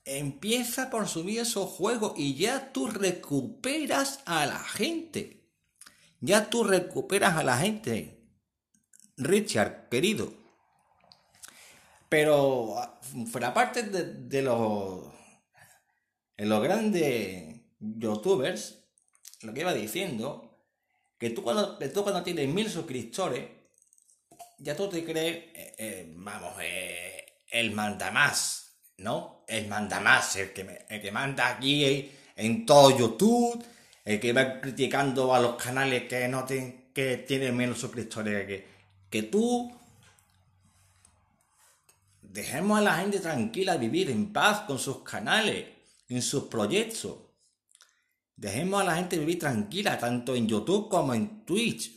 empieza 0.04 0.90
por 0.90 1.08
subir 1.08 1.40
esos 1.40 1.70
juegos 1.70 2.14
y 2.16 2.34
ya 2.34 2.72
tú 2.72 2.88
recuperas 2.88 4.20
a 4.26 4.46
la 4.46 4.58
gente. 4.58 5.48
Ya 6.20 6.50
tú 6.50 6.64
recuperas 6.64 7.36
a 7.36 7.42
la 7.42 7.58
gente. 7.58 8.20
Richard, 9.16 9.88
querido. 9.88 10.32
Pero 12.08 12.76
fuera 13.30 13.54
parte 13.54 13.84
de, 13.84 14.04
de 14.04 14.42
los, 14.42 15.06
en 16.36 16.48
los 16.48 16.62
grandes 16.62 17.60
youtubers, 17.78 18.84
lo 19.42 19.54
que 19.54 19.60
iba 19.60 19.72
diciendo, 19.72 20.52
que 21.18 21.30
tú 21.30 21.42
cuando, 21.42 21.78
tú 21.78 22.02
cuando 22.02 22.22
tienes 22.22 22.48
mil 22.48 22.68
suscriptores, 22.68 23.48
ya 24.58 24.76
tú 24.76 24.88
te 24.88 25.04
crees, 25.04 25.36
eh, 25.54 25.74
eh, 25.78 26.12
vamos, 26.16 26.54
eh, 26.60 27.42
el 27.50 27.72
mandamás, 27.72 28.61
¿no? 29.02 29.44
El 29.48 29.68
mandamás, 29.68 30.36
el 30.36 30.52
que, 30.52 30.64
me- 30.64 30.86
el 30.88 31.00
que 31.02 31.10
manda 31.12 31.48
aquí 31.48 32.10
en 32.36 32.64
todo 32.66 32.96
YouTube, 32.96 33.64
el 34.04 34.18
que 34.20 34.32
va 34.32 34.60
criticando 34.60 35.34
a 35.34 35.40
los 35.40 35.56
canales 35.62 36.04
que 36.08 36.28
no 36.28 36.44
tienen, 36.44 36.90
que 36.94 37.18
tienen 37.18 37.56
menos 37.56 37.78
suscriptores 37.78 38.46
que, 38.46 38.66
que 39.10 39.22
tú. 39.24 39.72
Dejemos 42.22 42.78
a 42.78 42.82
la 42.82 42.96
gente 42.96 43.20
tranquila 43.20 43.76
vivir 43.76 44.10
en 44.10 44.32
paz 44.32 44.60
con 44.60 44.78
sus 44.78 45.02
canales, 45.02 45.66
en 46.08 46.22
sus 46.22 46.44
proyectos. 46.44 47.16
Dejemos 48.36 48.80
a 48.80 48.84
la 48.84 48.94
gente 48.96 49.18
vivir 49.18 49.38
tranquila, 49.38 49.98
tanto 49.98 50.34
en 50.34 50.48
YouTube 50.48 50.88
como 50.88 51.12
en 51.14 51.44
Twitch. 51.44 51.92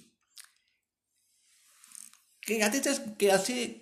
Que 2.42 2.64
a 2.64 2.70
ti- 2.72 2.82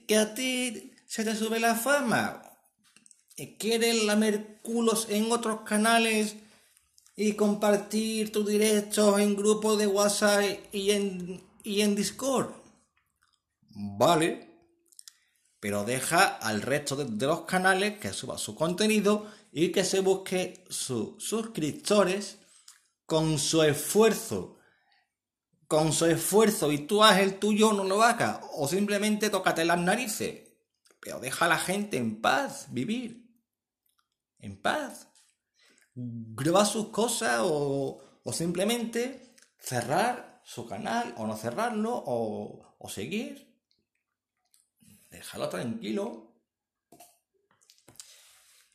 que 0.08 0.16
a 0.18 0.34
ti 0.36 0.94
se 1.06 1.24
te 1.24 1.36
sube 1.36 1.60
la 1.60 1.76
fama. 1.76 2.43
¿Quieres 3.58 4.04
lamer 4.04 4.60
culos 4.62 5.08
en 5.10 5.32
otros 5.32 5.62
canales 5.62 6.36
y 7.16 7.34
compartir 7.34 8.32
tus 8.32 8.48
directos 8.48 9.20
en 9.20 9.36
grupos 9.36 9.80
de 9.80 9.88
WhatsApp 9.88 10.44
y 10.72 10.92
en, 10.92 11.44
y 11.64 11.82
en 11.82 11.96
Discord? 11.96 12.52
Vale. 13.70 14.50
Pero 15.60 15.84
deja 15.84 16.24
al 16.26 16.62
resto 16.62 16.96
de, 16.96 17.06
de 17.06 17.26
los 17.26 17.42
canales 17.42 17.98
que 17.98 18.14
suba 18.14 18.38
su 18.38 18.54
contenido 18.54 19.26
y 19.52 19.72
que 19.72 19.84
se 19.84 20.02
busque 20.02 20.64
sus 20.70 21.24
suscriptores 21.24 22.38
con 23.06 23.40
su 23.40 23.64
esfuerzo. 23.64 24.60
Con 25.68 25.92
su 25.92 26.06
esfuerzo 26.06 26.72
y 26.72 26.80
tú 26.80 27.04
haz 27.04 27.20
el 27.20 27.40
tuyo, 27.40 27.74
no 27.74 27.84
lo 27.84 28.04
hagas. 28.04 28.42
O 28.58 28.68
simplemente 28.68 29.32
tócate 29.32 29.66
las 29.66 29.80
narices. 29.80 30.50
Pero 31.00 31.20
deja 31.20 31.46
a 31.46 31.50
la 31.50 31.58
gente 31.58 31.98
en 31.98 32.22
paz, 32.22 32.68
vivir. 32.70 33.23
En 34.44 34.62
paz. 34.62 35.08
Graba 35.96 36.66
sus 36.66 36.90
cosas 36.90 37.40
o, 37.44 38.04
o 38.24 38.34
simplemente 38.34 39.36
cerrar 39.58 40.42
su 40.44 40.68
canal 40.68 41.14
o 41.18 41.26
no 41.26 41.38
cerrarlo 41.38 42.04
o, 42.06 42.76
o 42.78 42.90
seguir. 42.90 43.56
Déjalo 45.10 45.48
tranquilo. 45.48 46.34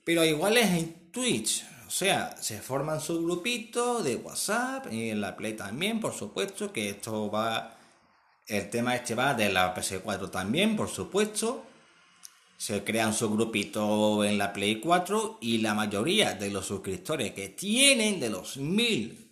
Pero 0.04 0.24
igual 0.24 0.56
es 0.56 0.70
en 0.70 1.12
Twitch. 1.12 1.66
O 1.86 1.90
sea, 1.90 2.34
se 2.40 2.62
forman 2.62 3.00
su 3.00 3.22
grupito 3.22 4.02
de 4.02 4.16
WhatsApp 4.16 4.90
y 4.90 5.10
en 5.10 5.20
la 5.20 5.36
Play 5.36 5.54
también, 5.54 6.00
por 6.00 6.14
supuesto, 6.14 6.72
que 6.72 6.90
esto 6.90 7.30
va... 7.30 7.76
El 8.46 8.70
tema 8.70 8.96
este 8.96 9.14
va 9.14 9.34
de 9.34 9.50
la 9.52 9.74
PS4 9.74 10.30
también, 10.30 10.76
por 10.76 10.88
supuesto. 10.88 11.66
Se 12.58 12.84
crean 12.84 13.14
su 13.14 13.30
grupito 13.30 14.22
en 14.24 14.36
la 14.36 14.52
Play 14.52 14.80
4 14.80 15.38
y 15.40 15.58
la 15.58 15.72
mayoría 15.74 16.34
de 16.34 16.50
los 16.50 16.66
suscriptores 16.66 17.32
que 17.32 17.48
tienen, 17.48 18.20
de 18.20 18.28
los 18.28 18.58
mil 18.58 19.30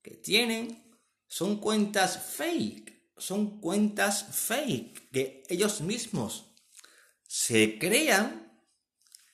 que 0.00 0.12
tienen, 0.12 0.82
son 1.26 1.58
cuentas 1.58 2.34
fake. 2.36 3.10
Son 3.18 3.60
cuentas 3.60 4.24
fake 4.30 5.10
que 5.10 5.42
ellos 5.48 5.82
mismos 5.82 6.46
se 7.26 7.78
crean, 7.78 8.52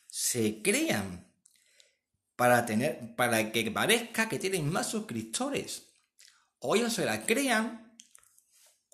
se 0.07 0.61
crean 0.61 1.33
para 2.37 2.67
tener, 2.67 3.17
para 3.17 3.53
que 3.53 3.71
parezca 3.71 4.29
que 4.29 4.39
tienen 4.39 4.71
más 4.71 4.91
suscriptores. 4.91 5.85
O 6.59 6.77
ellos 6.77 6.93
se 6.93 7.07
la 7.07 7.25
crean, 7.25 7.97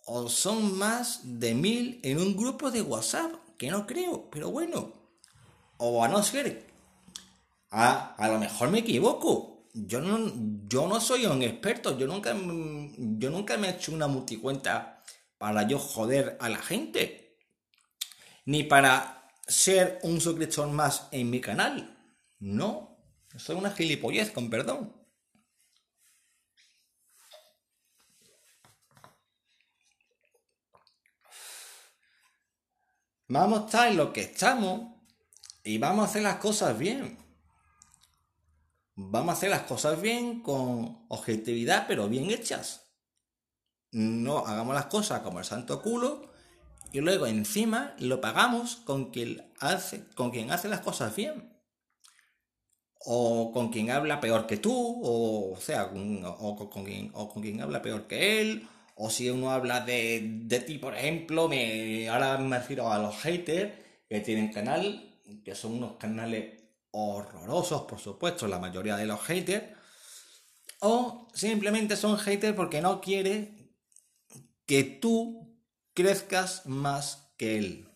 o 0.04 0.28
son 0.28 0.78
más 0.78 1.20
de 1.40 1.54
mil 1.54 2.00
en 2.04 2.18
un 2.18 2.36
grupo 2.36 2.70
de 2.70 2.82
WhatsApp, 2.82 3.41
que 3.62 3.70
no 3.70 3.86
creo, 3.86 4.28
pero 4.28 4.50
bueno. 4.50 4.92
O 5.76 6.02
a 6.02 6.08
no 6.08 6.20
ser, 6.24 6.66
a, 7.70 8.16
a 8.16 8.28
lo 8.28 8.40
mejor 8.40 8.70
me 8.70 8.80
equivoco. 8.80 9.68
Yo 9.72 10.00
no, 10.00 10.32
yo 10.66 10.88
no 10.88 11.00
soy 11.00 11.26
un 11.26 11.44
experto, 11.44 11.96
yo 11.96 12.08
nunca, 12.08 12.34
yo 12.34 13.30
nunca 13.30 13.56
me 13.56 13.68
he 13.68 13.70
hecho 13.70 13.92
una 13.92 14.08
multicuenta 14.08 15.04
para 15.38 15.62
yo 15.68 15.78
joder 15.78 16.36
a 16.40 16.48
la 16.48 16.58
gente. 16.58 17.38
Ni 18.46 18.64
para 18.64 19.30
ser 19.46 20.00
un 20.02 20.20
suscriptor 20.20 20.68
más 20.68 21.06
en 21.12 21.30
mi 21.30 21.40
canal. 21.40 21.96
No, 22.40 22.98
soy 23.36 23.54
una 23.54 23.70
gilipollez, 23.70 24.32
con 24.32 24.50
perdón. 24.50 25.01
Vamos 33.34 33.60
a 33.62 33.64
estar 33.64 33.88
en 33.90 33.96
lo 33.96 34.12
que 34.12 34.20
estamos 34.20 34.92
y 35.64 35.78
vamos 35.78 36.04
a 36.04 36.08
hacer 36.10 36.22
las 36.22 36.36
cosas 36.36 36.76
bien. 36.76 37.16
Vamos 38.94 39.30
a 39.30 39.38
hacer 39.38 39.48
las 39.48 39.62
cosas 39.62 39.98
bien 40.02 40.42
con 40.42 41.06
objetividad, 41.08 41.86
pero 41.88 42.10
bien 42.10 42.30
hechas. 42.30 42.90
No 43.90 44.40
hagamos 44.46 44.74
las 44.74 44.84
cosas 44.86 45.22
como 45.22 45.38
el 45.38 45.46
santo 45.46 45.80
culo 45.80 46.30
y 46.92 47.00
luego 47.00 47.26
encima 47.26 47.94
lo 47.98 48.20
pagamos 48.20 48.76
con 48.76 49.10
quien 49.10 49.50
hace, 49.60 50.06
con 50.14 50.30
hace 50.50 50.68
las 50.68 50.80
cosas 50.80 51.16
bien. 51.16 51.58
O 52.98 53.50
con 53.50 53.70
quien 53.70 53.90
habla 53.92 54.20
peor 54.20 54.46
que 54.46 54.58
tú, 54.58 55.00
o, 55.02 55.56
sea, 55.58 55.84
o, 55.84 55.90
con- 55.90 57.10
o 57.14 57.28
con 57.30 57.42
quien 57.42 57.62
habla 57.62 57.80
peor 57.80 58.06
que 58.06 58.42
él, 58.42 58.68
o 59.04 59.10
si 59.10 59.28
uno 59.28 59.50
habla 59.50 59.80
de, 59.80 60.20
de 60.44 60.60
ti, 60.60 60.78
por 60.78 60.94
ejemplo, 60.94 61.48
me, 61.48 62.08
ahora 62.08 62.38
me 62.38 62.56
refiero 62.56 62.92
a 62.92 63.00
los 63.00 63.16
haters 63.16 63.72
que 64.08 64.20
tienen 64.20 64.52
canal, 64.52 65.18
que 65.44 65.56
son 65.56 65.72
unos 65.78 65.96
canales 65.96 66.62
horrorosos, 66.92 67.82
por 67.82 67.98
supuesto, 67.98 68.46
la 68.46 68.60
mayoría 68.60 68.94
de 68.96 69.06
los 69.06 69.20
haters, 69.22 69.64
o 70.78 71.26
simplemente 71.34 71.96
son 71.96 72.16
haters 72.16 72.54
porque 72.54 72.80
no 72.80 73.00
quiere 73.00 73.72
que 74.66 74.84
tú 74.84 75.58
crezcas 75.94 76.64
más 76.66 77.32
que 77.36 77.58
él. 77.58 77.88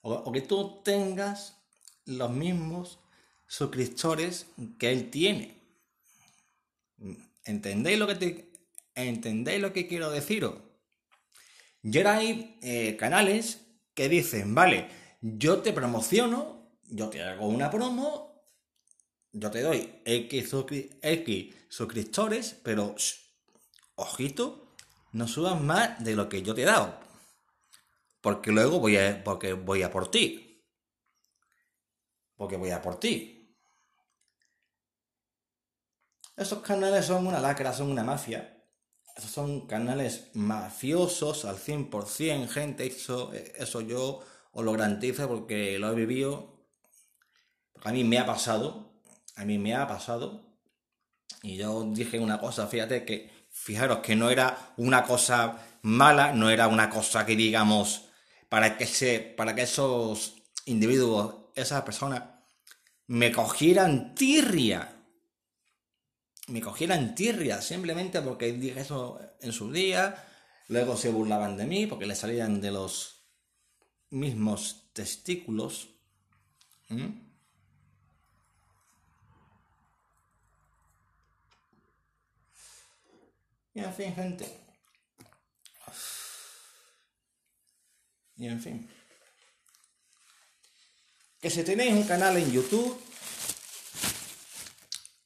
o, 0.00 0.14
o 0.14 0.32
que 0.32 0.40
tú 0.40 0.82
tengas 0.82 1.58
los 2.06 2.30
mismos 2.30 3.00
suscriptores 3.46 4.46
que 4.78 4.92
él 4.92 5.10
tiene. 5.10 5.60
¿Entendéis 7.44 7.98
lo 7.98 8.06
que 8.06 8.14
te, 8.14 8.45
entendéis 8.96 9.60
lo 9.60 9.72
que 9.72 9.86
quiero 9.86 10.10
deciros? 10.10 10.54
Y 11.82 11.96
ahora 11.98 12.16
hay 12.16 12.58
eh, 12.62 12.96
canales 12.96 13.60
que 13.94 14.08
dicen, 14.08 14.54
vale, 14.54 14.88
yo 15.20 15.62
te 15.62 15.72
promociono, 15.72 16.72
yo 16.82 17.08
te 17.08 17.22
hago 17.22 17.46
una 17.46 17.70
promo, 17.70 18.42
yo 19.30 19.50
te 19.50 19.60
doy 19.60 20.00
X, 20.04 20.54
X 21.02 21.54
suscriptores, 21.68 22.58
pero 22.64 22.96
ojito, 23.94 24.74
no 25.12 25.28
subas 25.28 25.60
más 25.60 26.02
de 26.02 26.16
lo 26.16 26.28
que 26.28 26.42
yo 26.42 26.54
te 26.54 26.62
he 26.62 26.66
dado. 26.66 26.98
Porque 28.20 28.50
luego 28.50 28.80
voy 28.80 28.96
a, 28.96 29.22
porque 29.22 29.52
voy 29.52 29.82
a 29.82 29.90
por 29.90 30.10
ti. 30.10 30.64
Porque 32.34 32.56
voy 32.56 32.70
a 32.70 32.82
por 32.82 32.98
ti. 32.98 33.56
Esos 36.36 36.60
canales 36.60 37.06
son 37.06 37.26
una 37.26 37.38
lacra, 37.40 37.72
son 37.72 37.90
una 37.90 38.02
mafia. 38.02 38.55
Esos 39.16 39.30
son 39.30 39.66
canales 39.66 40.28
mafiosos 40.34 41.44
al 41.46 41.56
100%, 41.56 42.48
gente. 42.48 42.86
Eso, 42.86 43.32
eso 43.32 43.80
yo 43.80 44.22
os 44.52 44.64
lo 44.64 44.72
garantizo 44.72 45.26
porque 45.26 45.78
lo 45.78 45.90
he 45.90 45.94
vivido. 45.94 46.56
A 47.82 47.92
mí 47.92 48.04
me 48.04 48.18
ha 48.18 48.26
pasado. 48.26 48.92
A 49.36 49.44
mí 49.44 49.58
me 49.58 49.74
ha 49.74 49.86
pasado. 49.86 50.46
Y 51.42 51.56
yo 51.56 51.84
dije 51.92 52.18
una 52.18 52.38
cosa, 52.38 52.66
fíjate 52.66 53.04
que, 53.04 53.30
fijaros 53.50 53.98
que 53.98 54.16
no 54.16 54.30
era 54.30 54.74
una 54.76 55.04
cosa 55.04 55.64
mala, 55.82 56.32
no 56.32 56.50
era 56.50 56.66
una 56.68 56.90
cosa 56.90 57.24
que 57.24 57.36
digamos, 57.36 58.06
para 58.48 58.76
que, 58.76 58.86
se, 58.86 59.20
para 59.20 59.54
que 59.54 59.62
esos 59.62 60.42
individuos, 60.64 61.34
esas 61.54 61.82
personas, 61.82 62.22
me 63.06 63.32
cogieran 63.32 64.14
tirria. 64.14 64.95
Me 66.46 66.60
cogieran 66.60 67.14
tirria, 67.14 67.60
simplemente 67.60 68.20
porque 68.22 68.52
dije 68.52 68.80
eso 68.80 69.20
en 69.40 69.52
su 69.52 69.72
día, 69.72 70.24
luego 70.68 70.96
se 70.96 71.10
burlaban 71.10 71.56
de 71.56 71.66
mí 71.66 71.86
porque 71.86 72.06
le 72.06 72.14
salían 72.14 72.60
de 72.60 72.70
los 72.70 73.26
mismos 74.10 74.90
testículos. 74.92 75.88
¿Mm? 76.88 77.26
Y 83.74 83.80
en 83.80 83.94
fin, 83.94 84.14
gente. 84.14 84.66
Y 88.38 88.46
en 88.46 88.60
fin. 88.60 88.88
Que 91.40 91.50
si 91.50 91.62
tenéis 91.62 91.92
un 91.92 92.04
canal 92.04 92.36
en 92.38 92.50
YouTube, 92.50 92.98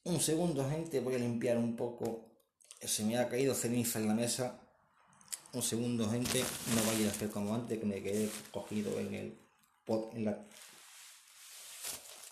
un 0.03 0.19
segundo, 0.19 0.67
gente, 0.69 0.99
voy 0.99 1.15
a 1.15 1.19
limpiar 1.19 1.57
un 1.57 1.75
poco. 1.75 2.25
Se 2.81 3.03
me 3.03 3.17
ha 3.17 3.29
caído 3.29 3.53
ceniza 3.53 3.99
en 3.99 4.07
la 4.07 4.13
mesa. 4.13 4.59
Un 5.53 5.61
segundo, 5.61 6.09
gente, 6.09 6.43
no 6.75 6.83
vaya 6.85 7.07
a 7.07 7.11
hacer 7.11 7.29
como 7.29 7.53
antes 7.53 7.77
que 7.77 7.85
me 7.85 8.01
quedé 8.01 8.29
cogido 8.51 8.97
en 8.99 9.13
el 9.13 9.37
pod- 9.85 10.13
en 10.15 10.25
la 10.25 10.39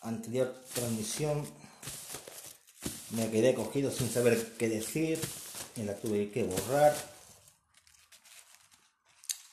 anterior 0.02 0.64
transmisión. 0.74 1.46
Me 3.12 3.30
quedé 3.30 3.54
cogido 3.54 3.92
sin 3.92 4.10
saber 4.10 4.56
qué 4.58 4.70
decir 4.70 5.20
y 5.76 5.84
la 5.84 5.96
tuve 5.96 6.32
que 6.32 6.44
borrar. 6.44 6.96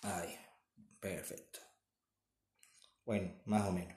Ahí, 0.02 0.38
perfecto. 1.00 1.58
Bueno, 3.04 3.32
más 3.46 3.66
o 3.68 3.72
menos. 3.72 3.94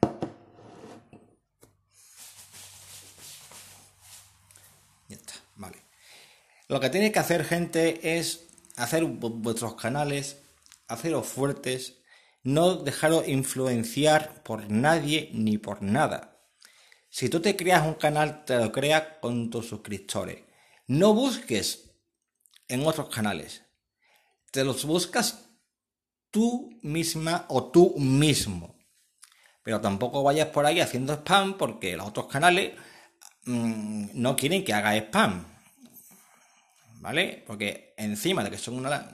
Ya 5.10 5.16
está, 5.16 5.34
vale. 5.56 5.78
Lo 6.70 6.80
que 6.80 6.90
tenéis 6.90 7.12
que 7.14 7.20
hacer, 7.20 7.44
gente, 7.46 8.18
es 8.18 8.48
hacer 8.78 9.04
vu- 9.04 9.42
vuestros 9.42 9.76
canales, 9.76 10.44
haceros 10.88 11.28
fuertes, 11.28 11.98
no 12.44 12.76
dejaros 12.76 13.28
influenciar 13.28 14.42
por 14.44 14.70
nadie 14.72 15.30
ni 15.34 15.58
por 15.58 15.82
nada. 15.82 16.38
Si 17.10 17.28
tú 17.28 17.42
te 17.42 17.56
creas 17.56 17.86
un 17.86 17.96
canal, 17.96 18.46
te 18.46 18.56
lo 18.58 18.72
creas 18.72 19.04
con 19.20 19.50
tus 19.50 19.68
suscriptores. 19.68 20.44
No 20.88 21.14
busques 21.14 21.92
en 22.68 22.86
otros 22.86 23.10
canales. 23.10 23.64
Te 24.52 24.64
los 24.64 24.86
buscas 24.86 25.50
tú 26.32 26.80
misma 26.84 27.46
o 27.50 27.72
tú 27.72 27.96
mismo. 27.98 28.78
Pero 29.64 29.82
tampoco 29.82 30.24
vayas 30.24 30.50
por 30.50 30.66
ahí 30.68 30.80
haciendo 30.80 31.14
spam 31.14 31.58
porque 31.58 31.98
los 31.98 32.08
otros 32.08 32.28
canales 32.28 32.74
mm, 33.46 34.10
no 34.14 34.36
quieren 34.36 34.64
que 34.64 34.74
haga 34.74 34.96
spam. 34.96 35.46
¿Vale? 37.00 37.44
Porque 37.48 37.94
encima 37.98 38.44
de 38.44 38.52
que 38.52 38.58
son 38.58 38.76
una 38.76 39.10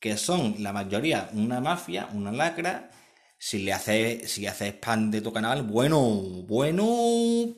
que 0.00 0.16
son 0.16 0.56
la 0.62 0.72
mayoría 0.72 1.28
una 1.32 1.60
mafia, 1.60 2.08
una 2.12 2.32
lacra, 2.32 2.90
si 3.38 3.58
le 3.60 3.72
haces 3.72 4.30
si 4.32 4.46
haces 4.46 4.74
spam 4.74 5.10
de 5.10 5.20
tu 5.20 5.32
canal, 5.32 5.62
bueno, 5.62 6.00
bueno, 6.46 7.54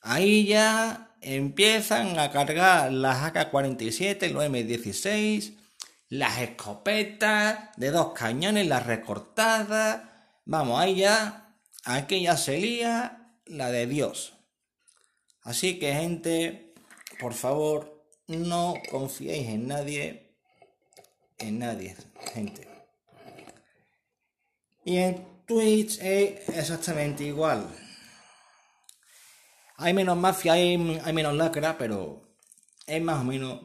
ahí 0.00 0.46
ya 0.46 1.14
empiezan 1.20 2.18
a 2.18 2.30
cargar 2.32 2.92
las 2.92 3.22
AK-47, 3.22 4.30
los 4.30 4.44
M16, 4.44 5.56
las 6.08 6.40
escopetas 6.40 7.70
de 7.76 7.90
dos 7.92 8.12
cañones, 8.12 8.66
las 8.66 8.84
recortadas. 8.84 10.02
Vamos, 10.44 10.80
ahí 10.80 10.96
ya, 10.96 11.54
aquí 11.84 12.22
ya 12.22 12.36
se 12.36 12.58
lía 12.58 13.36
la 13.46 13.70
de 13.70 13.86
Dios. 13.86 14.34
Así 15.42 15.78
que, 15.78 15.94
gente, 15.94 16.74
por 17.20 17.34
favor, 17.34 17.91
no 18.36 18.74
confiéis 18.90 19.48
en 19.48 19.66
nadie. 19.68 20.36
En 21.38 21.58
nadie, 21.58 21.96
gente. 22.32 22.68
Y 24.84 24.96
en 24.98 25.44
Twitch 25.46 25.98
es 26.00 26.48
exactamente 26.48 27.24
igual. 27.24 27.66
Hay 29.76 29.94
menos 29.94 30.16
mafia, 30.16 30.52
hay, 30.52 31.00
hay 31.04 31.12
menos 31.12 31.34
lacra, 31.34 31.76
pero 31.78 32.22
es 32.86 33.02
más 33.02 33.20
o 33.20 33.24
menos 33.24 33.62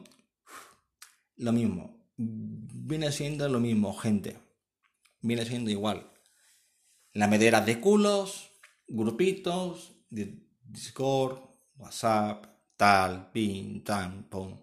lo 1.36 1.52
mismo. 1.52 1.96
Viene 2.16 3.12
siendo 3.12 3.48
lo 3.48 3.60
mismo, 3.60 3.94
gente. 3.94 4.38
Viene 5.20 5.44
siendo 5.44 5.70
igual. 5.70 6.12
La 7.12 7.26
medera 7.28 7.60
de 7.60 7.80
culos, 7.80 8.50
grupitos, 8.88 9.92
di- 10.10 10.44
Discord, 10.62 11.38
WhatsApp, 11.76 12.44
tal, 12.78 13.30
pin, 13.32 13.84
tan, 13.84 14.22
pum. 14.30 14.56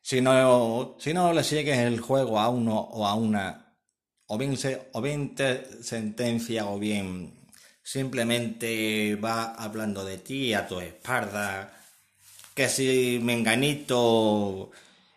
Si 0.00 0.20
no, 0.20 0.96
si 0.98 1.14
no 1.14 1.32
le 1.32 1.42
sigues 1.42 1.78
el 1.78 1.98
juego 2.00 2.38
a 2.38 2.48
uno 2.50 2.78
o 2.78 3.06
a 3.06 3.14
una, 3.14 3.74
o 4.26 4.38
bien, 4.38 4.56
se, 4.56 4.90
o 4.92 5.00
bien 5.00 5.34
te 5.34 5.82
sentencia 5.82 6.66
o 6.66 6.78
bien 6.78 7.32
simplemente 7.82 9.16
va 9.16 9.54
hablando 9.54 10.04
de 10.04 10.18
ti 10.18 10.54
a 10.54 10.66
tu 10.68 10.80
espalda, 10.80 11.72
que 12.54 12.68
si 12.68 13.20
Menganito 13.22 14.70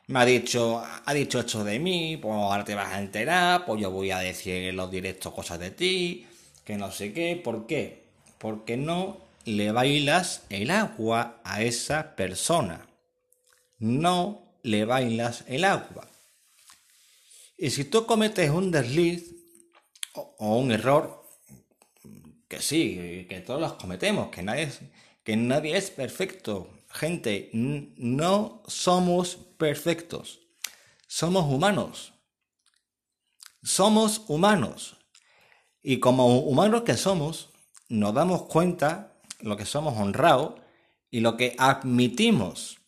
me 0.08 0.20
ha 0.20 0.26
dicho, 0.26 0.82
ha 1.06 1.14
dicho 1.14 1.40
esto 1.42 1.64
de 1.66 1.80
mí, 1.80 2.18
pues 2.18 2.34
ahora 2.34 2.64
te 2.64 2.76
vas 2.76 2.94
a 2.94 3.00
enterar, 3.00 3.66
pues 3.66 3.82
yo 3.82 3.92
voy 3.92 4.12
a 4.12 4.20
decir 4.20 4.56
en 4.56 4.78
los 4.78 4.90
directos 4.90 5.34
cosas 5.34 5.60
de 5.60 5.72
ti, 5.72 6.26
que 6.64 6.78
no 6.78 6.92
sé 6.92 7.12
qué, 7.14 7.36
¿por 7.44 7.68
qué? 7.68 8.06
Porque 8.38 8.78
no 8.78 9.27
le 9.48 9.72
bailas 9.72 10.44
el 10.50 10.72
agua 10.72 11.40
a 11.46 11.64
esa 11.64 12.18
persona. 12.18 12.86
No 13.80 14.60
le 14.62 14.84
bailas 14.84 15.46
el 15.48 15.64
agua. 15.64 16.10
Y 17.58 17.70
si 17.70 17.86
tú 17.86 18.06
cometes 18.06 18.50
un 18.50 18.72
desliz 18.72 19.34
o, 20.14 20.58
un 20.58 20.74
error, 20.74 21.24
que 22.50 22.62
sí, 22.62 23.26
que 23.30 23.40
todos 23.40 23.62
los 23.62 23.74
cometemos, 23.74 24.30
que 24.30 24.44
nadie 24.44 24.64
es, 24.64 24.82
que 25.24 25.38
nadie 25.38 25.78
es 25.78 25.92
perfecto. 25.92 26.70
Gente, 26.90 27.50
no 27.54 28.64
somos 28.68 29.38
perfectos. 29.58 30.42
Somos 31.08 31.46
humanos. 31.46 32.12
Somos 33.64 34.26
humanos. 34.28 34.98
Y 35.82 36.00
como 36.00 36.40
humanos 36.40 36.82
que 36.82 36.98
somos, 36.98 37.50
nos 37.88 38.14
damos 38.14 38.44
cuenta 38.44 39.17
lo 39.40 39.58
que 39.58 39.66
somos 39.66 39.98
honrados 39.98 40.56
y 41.10 41.22
lo 41.22 41.38
que 41.38 41.56
admitimos 41.58 42.80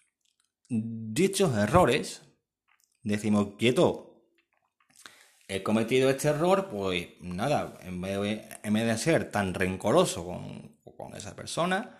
dichos 0.68 1.56
errores, 1.58 2.22
decimos, 3.04 3.50
quieto, 3.58 4.24
he 5.47 5.64
cometido 5.64 6.10
este 6.10 6.28
error, 6.28 6.70
pues 6.70 7.08
nada, 7.22 7.78
en 7.82 8.02
vez 8.02 8.20
de, 8.62 8.97
ser 8.97 9.32
tan 9.32 9.54
rencoroso 9.54 10.26
con, 10.26 10.78
con 10.95 11.16
esa 11.16 11.36
persona, 11.36 12.00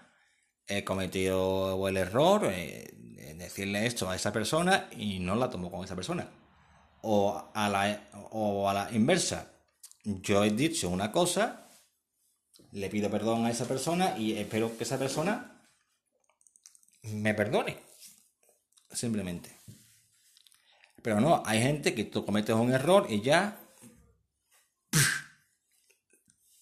he 0.68 0.84
cometido 0.84 1.88
el 1.88 1.98
error 1.98 2.46
eh, 2.46 2.94
de 2.94 3.34
decirle 3.34 3.86
esto 3.88 4.10
a 4.10 4.16
esa 4.16 4.32
persona 4.32 4.88
y 4.96 5.20
no 5.20 5.36
la 5.36 5.50
tomo 5.50 5.72
con 5.72 5.84
esa 5.84 5.96
persona. 5.96 6.30
O 7.02 7.52
a 7.54 7.70
la, 7.70 8.10
o 8.32 8.70
a 8.70 8.74
la 8.74 8.92
inversa, 8.92 9.52
yo 10.04 10.44
he 10.44 10.52
dicho 10.52 10.90
una 10.90 11.12
cosa, 11.12 11.69
le 12.72 12.90
pido 12.90 13.10
perdón 13.10 13.46
a 13.46 13.52
esa 13.52 13.66
persona 13.66 14.18
y 14.18 14.34
espero 14.34 14.78
que 14.78 14.84
esa 14.84 15.00
persona 15.00 15.60
me 17.04 17.34
perdone. 17.34 17.78
Simplemente. 18.92 19.52
Pero 21.02 21.22
no, 21.22 21.44
hay 21.46 21.62
gente 21.62 21.94
que 21.94 22.04
tú 22.04 22.26
cometes 22.26 22.56
un 22.56 22.74
error 22.74 23.08
y 23.10 23.22
ya 23.22 23.60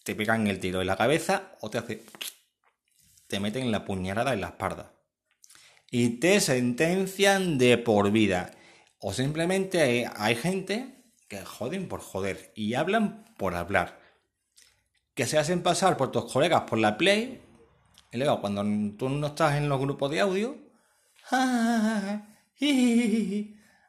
te 0.04 0.16
pegan 0.16 0.48
el 0.48 0.60
tiro 0.60 0.82
en 0.82 0.88
la 0.88 0.96
cabeza 0.96 1.56
o 1.62 1.70
te 1.70 1.80
hace 1.80 2.04
te 3.28 3.42
meten 3.42 3.72
la 3.72 3.84
puñalada 3.84 4.34
en 4.34 4.40
la 4.40 4.48
espalda 4.48 4.94
y 5.92 6.20
te 6.20 6.40
sentencian 6.40 7.58
de 7.58 7.78
por 7.78 8.12
vida 8.12 8.52
o 9.00 9.12
simplemente 9.12 9.82
hay, 9.82 10.06
hay 10.16 10.36
gente 10.36 11.04
que 11.28 11.44
joden 11.44 11.90
por 11.90 12.00
joder 12.00 12.54
y 12.56 12.76
hablan 12.76 13.26
por 13.38 13.54
hablar 13.56 13.97
que 15.18 15.26
se 15.28 15.38
hacen 15.38 15.64
pasar 15.64 15.98
por 15.98 16.12
tus 16.12 16.32
colegas 16.32 16.62
por 16.70 16.80
la 16.80 16.98
play 16.98 17.42
y 18.14 18.18
luego 18.18 18.40
cuando 18.40 18.64
tú 18.98 19.10
no 19.10 19.28
estás 19.28 19.56
en 19.58 19.68
los 19.68 19.80
grupos 19.82 20.12
de 20.12 20.22
audio 20.22 20.58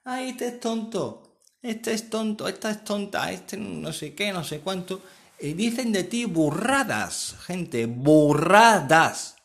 ay 0.05 0.31
este 0.31 0.49
es 0.49 0.61
tonto 0.61 1.39
este 1.63 1.93
es 1.93 2.11
tonto 2.11 2.49
esta 2.49 2.71
es 2.71 2.85
tonta 2.85 3.31
este 3.31 3.57
no 3.57 3.93
sé 3.93 4.15
qué 4.15 4.33
no 4.33 4.43
sé 4.43 4.61
cuánto 4.61 5.03
y 5.41 5.53
dicen 5.53 5.93
de 5.93 6.05
ti 6.05 6.25
burradas 6.25 7.37
gente 7.47 7.87
burradas 7.87 9.37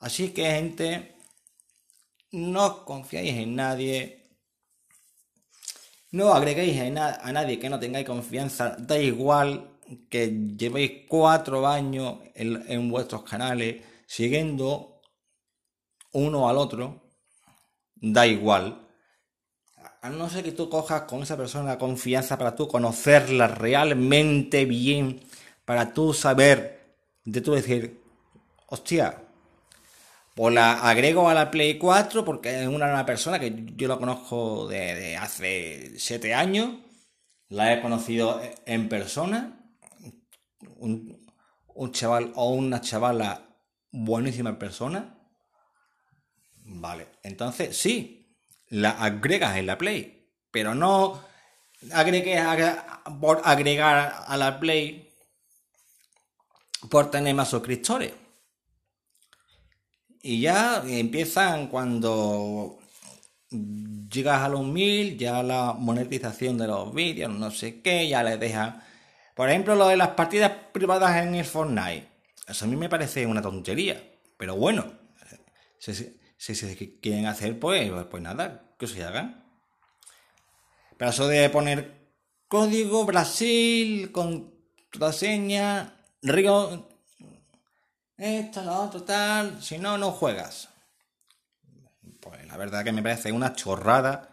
así 0.00 0.30
que 0.30 0.44
gente 0.50 1.16
no 2.32 2.84
confiáis 2.84 3.34
en 3.34 3.54
nadie 3.54 4.20
no 6.12 6.32
agreguéis 6.34 6.80
a, 6.80 6.90
na- 6.90 7.18
a 7.22 7.32
nadie 7.32 7.58
que 7.58 7.68
no 7.68 7.80
tengáis 7.80 8.06
confianza. 8.06 8.76
Da 8.78 8.98
igual 8.98 9.73
que 10.08 10.28
llevéis 10.56 11.06
cuatro 11.08 11.66
años 11.66 12.18
en, 12.34 12.90
vuestros 12.90 13.22
canales 13.22 13.82
siguiendo 14.06 15.00
uno 16.12 16.48
al 16.48 16.58
otro. 16.58 17.02
Da 17.94 18.26
igual. 18.26 18.86
A 20.02 20.10
no 20.10 20.28
ser 20.28 20.44
que 20.44 20.52
tú 20.52 20.68
cojas 20.68 21.02
con 21.02 21.22
esa 21.22 21.36
persona 21.36 21.78
confianza 21.78 22.36
para 22.36 22.54
tú 22.54 22.68
conocerla 22.68 23.48
realmente 23.48 24.66
bien, 24.66 25.20
para 25.64 25.94
tú 25.94 26.12
saber, 26.12 26.96
de 27.24 27.40
tú 27.40 27.52
decir, 27.52 28.02
hostia, 28.66 29.22
pues 30.34 30.54
la 30.54 30.72
agrego 30.88 31.28
a 31.30 31.34
la 31.34 31.50
Play 31.50 31.78
4 31.78 32.24
porque 32.24 32.62
es 32.62 32.68
una, 32.68 33.06
persona 33.06 33.38
que 33.38 33.72
yo 33.76 33.88
la 33.88 33.96
conozco 33.96 34.68
de 34.68 35.16
hace 35.16 35.98
7 35.98 36.34
años. 36.34 36.84
La 37.48 37.72
he 37.72 37.80
conocido 37.80 38.40
en 38.66 38.88
persona. 38.88 39.63
Un, 40.84 41.92
chaval 41.92 42.32
o 42.36 42.50
una 42.50 42.80
chavala 42.80 43.30
buenísima 43.90 44.50
en 44.50 44.58
persona. 44.58 45.18
Vale, 46.66 47.08
entonces 47.22 47.76
sí, 47.76 48.36
la 48.68 48.90
agregas 48.90 49.56
en 49.56 49.66
la 49.66 49.78
Play. 49.78 50.28
Pero 50.50 50.74
no 50.74 51.20
agregues 51.92 52.40
a- 52.40 53.02
por 53.20 53.40
agregar 53.44 54.24
a 54.26 54.36
la 54.36 54.58
Play 54.60 55.10
por 56.90 57.10
tener 57.10 57.34
más 57.34 57.48
suscriptores. 57.48 58.12
Y 60.22 60.40
ya 60.40 60.82
empiezan 60.86 61.68
cuando 61.68 62.78
llegas 63.50 64.42
a 64.42 64.48
los 64.48 64.64
mil, 64.64 65.18
ya 65.18 65.42
la 65.42 65.74
monetización 65.74 66.56
de 66.58 66.66
los 66.66 66.94
vídeos, 66.94 67.32
no 67.32 67.50
sé 67.50 67.80
qué, 67.82 68.08
ya 68.08 68.22
les 68.22 68.40
dejan. 68.40 68.82
Por 69.34 69.48
ejemplo, 69.48 69.74
lo 69.74 69.88
de 69.88 69.96
las 69.96 70.08
partidas 70.10 70.52
privadas 70.72 71.22
en 71.22 71.34
el 71.34 71.44
Fortnite. 71.44 72.08
Eso 72.46 72.64
a 72.64 72.68
mí 72.68 72.76
me 72.76 72.88
parece 72.88 73.26
una 73.26 73.42
tontería. 73.42 74.02
Pero 74.36 74.56
bueno, 74.56 74.92
si, 75.78 75.94
si, 75.94 76.20
si 76.36 76.54
se 76.54 77.00
quieren 77.00 77.26
hacer, 77.26 77.58
pues, 77.58 77.90
pues 78.10 78.22
nada, 78.22 78.74
que 78.78 78.86
se 78.86 79.04
hagan. 79.04 79.44
Pero 80.96 81.10
eso 81.10 81.26
de 81.26 81.50
poner 81.50 82.04
código 82.48 83.04
Brasil, 83.04 84.12
contraseña, 84.12 85.96
Río, 86.22 86.88
esto, 88.16 88.62
lo 88.62 88.82
otro, 88.82 89.02
tal, 89.02 89.60
si 89.60 89.78
no, 89.78 89.98
no 89.98 90.12
juegas. 90.12 90.68
Pues 92.20 92.46
la 92.46 92.56
verdad 92.56 92.84
que 92.84 92.92
me 92.92 93.02
parece 93.02 93.32
una 93.32 93.54
chorrada 93.54 94.30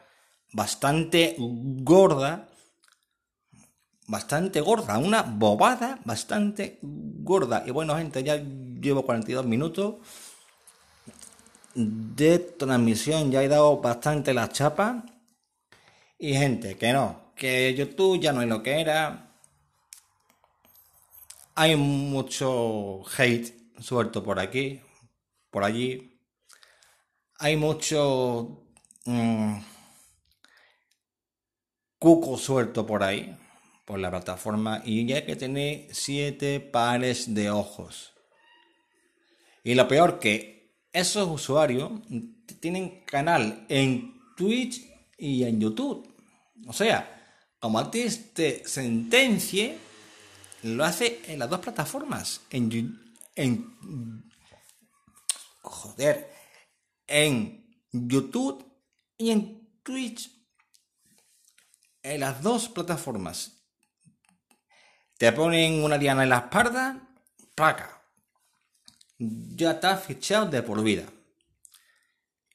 bastante 0.53 1.35
gorda, 1.37 2.47
bastante 4.11 4.59
gorda, 4.59 4.97
una 4.97 5.21
bobada 5.21 5.99
bastante 6.03 6.79
gorda. 6.81 7.63
Y 7.65 7.71
bueno, 7.71 7.95
gente, 7.95 8.21
ya 8.21 8.35
llevo 8.35 9.05
42 9.05 9.45
minutos 9.45 9.95
de 11.73 12.39
transmisión, 12.39 13.31
ya 13.31 13.41
he 13.41 13.47
dado 13.47 13.77
bastante 13.77 14.33
la 14.33 14.49
chapa. 14.49 15.05
Y 16.19 16.33
gente, 16.33 16.77
que 16.77 16.91
no, 16.91 17.31
que 17.35 17.73
YouTube 17.73 18.19
ya 18.19 18.33
no 18.33 18.41
es 18.41 18.49
lo 18.49 18.61
que 18.61 18.81
era. 18.81 19.31
Hay 21.55 21.77
mucho 21.77 23.03
hate 23.17 23.53
suelto 23.79 24.23
por 24.23 24.39
aquí, 24.39 24.81
por 25.49 25.63
allí. 25.63 26.19
Hay 27.39 27.55
mucho 27.55 28.65
mm, 29.05 29.57
cuco 31.97 32.37
suelto 32.37 32.85
por 32.85 33.03
ahí, 33.03 33.35
por 33.85 33.99
la 33.99 34.09
plataforma, 34.09 34.81
y 34.85 35.05
ya 35.05 35.25
que 35.25 35.35
tener 35.35 35.87
siete 35.93 36.59
pares 36.59 37.33
de 37.33 37.49
ojos. 37.49 38.13
Y 39.63 39.75
lo 39.75 39.87
peor 39.87 40.19
que 40.19 40.75
esos 40.93 41.27
usuarios 41.29 41.91
tienen 42.59 43.03
canal 43.05 43.65
en 43.69 44.19
Twitch 44.35 44.81
y 45.17 45.43
en 45.43 45.59
YouTube. 45.59 46.07
O 46.67 46.73
sea, 46.73 47.37
como 47.59 47.79
a 47.79 47.91
ti 47.91 48.05
te 48.33 48.67
sentencie, 48.67 49.77
lo 50.63 50.83
hace 50.83 51.21
en 51.27 51.39
las 51.39 51.49
dos 51.49 51.59
plataformas. 51.59 52.41
En, 52.49 52.99
en 53.35 54.31
joder, 55.61 56.31
en 57.07 57.83
YouTube 57.91 58.65
y 59.17 59.31
en 59.31 59.79
Twitch. 59.83 60.31
En 62.03 62.21
las 62.21 62.41
dos 62.41 62.67
plataformas. 62.67 63.60
Te 65.21 65.31
ponen 65.33 65.83
una 65.83 65.99
diana 65.99 66.23
en 66.23 66.29
la 66.29 66.37
espalda, 66.37 66.99
placa. 67.53 68.01
Ya 69.19 69.73
estás 69.73 70.03
fichado 70.03 70.47
de 70.47 70.63
por 70.63 70.81
vida. 70.81 71.03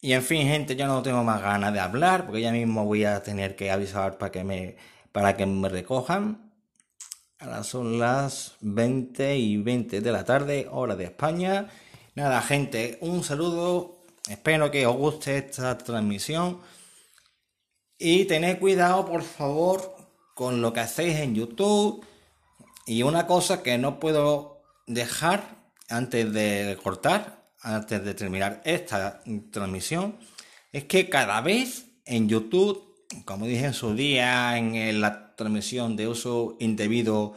Y 0.00 0.12
en 0.14 0.24
fin, 0.24 0.48
gente, 0.48 0.74
yo 0.74 0.88
no 0.88 1.00
tengo 1.00 1.22
más 1.22 1.40
ganas 1.40 1.72
de 1.72 1.78
hablar 1.78 2.26
porque 2.26 2.40
ya 2.40 2.50
mismo 2.50 2.84
voy 2.84 3.04
a 3.04 3.22
tener 3.22 3.54
que 3.54 3.70
avisar 3.70 4.18
para 4.18 4.32
que 4.32 4.42
me, 4.42 4.76
para 5.12 5.36
que 5.36 5.46
me 5.46 5.68
recojan. 5.68 6.52
Ahora 7.38 7.62
son 7.62 8.00
las 8.00 8.56
20 8.62 9.36
y 9.36 9.58
20 9.58 10.00
de 10.00 10.10
la 10.10 10.24
tarde, 10.24 10.66
hora 10.68 10.96
de 10.96 11.04
España. 11.04 11.68
Nada, 12.16 12.42
gente, 12.42 12.98
un 13.00 13.22
saludo. 13.22 14.02
Espero 14.28 14.72
que 14.72 14.88
os 14.88 14.96
guste 14.96 15.38
esta 15.38 15.78
transmisión. 15.78 16.60
Y 17.96 18.24
tened 18.24 18.58
cuidado, 18.58 19.06
por 19.06 19.22
favor, 19.22 19.94
con 20.34 20.60
lo 20.60 20.72
que 20.72 20.80
hacéis 20.80 21.14
en 21.18 21.36
YouTube. 21.36 22.04
Y 22.86 23.02
una 23.02 23.26
cosa 23.26 23.62
que 23.62 23.78
no 23.78 23.98
puedo 23.98 24.62
dejar 24.86 25.56
antes 25.88 26.32
de 26.32 26.78
cortar, 26.82 27.50
antes 27.60 28.04
de 28.04 28.14
terminar 28.14 28.62
esta 28.64 29.22
transmisión, 29.50 30.16
es 30.72 30.84
que 30.84 31.08
cada 31.08 31.40
vez 31.40 31.86
en 32.04 32.28
YouTube, 32.28 32.82
como 33.24 33.46
dije 33.46 33.66
en 33.66 33.74
su 33.74 33.94
día, 33.94 34.56
en 34.56 35.00
la 35.00 35.34
transmisión 35.36 35.96
de 35.96 36.06
uso 36.08 36.56
indebido 36.60 37.34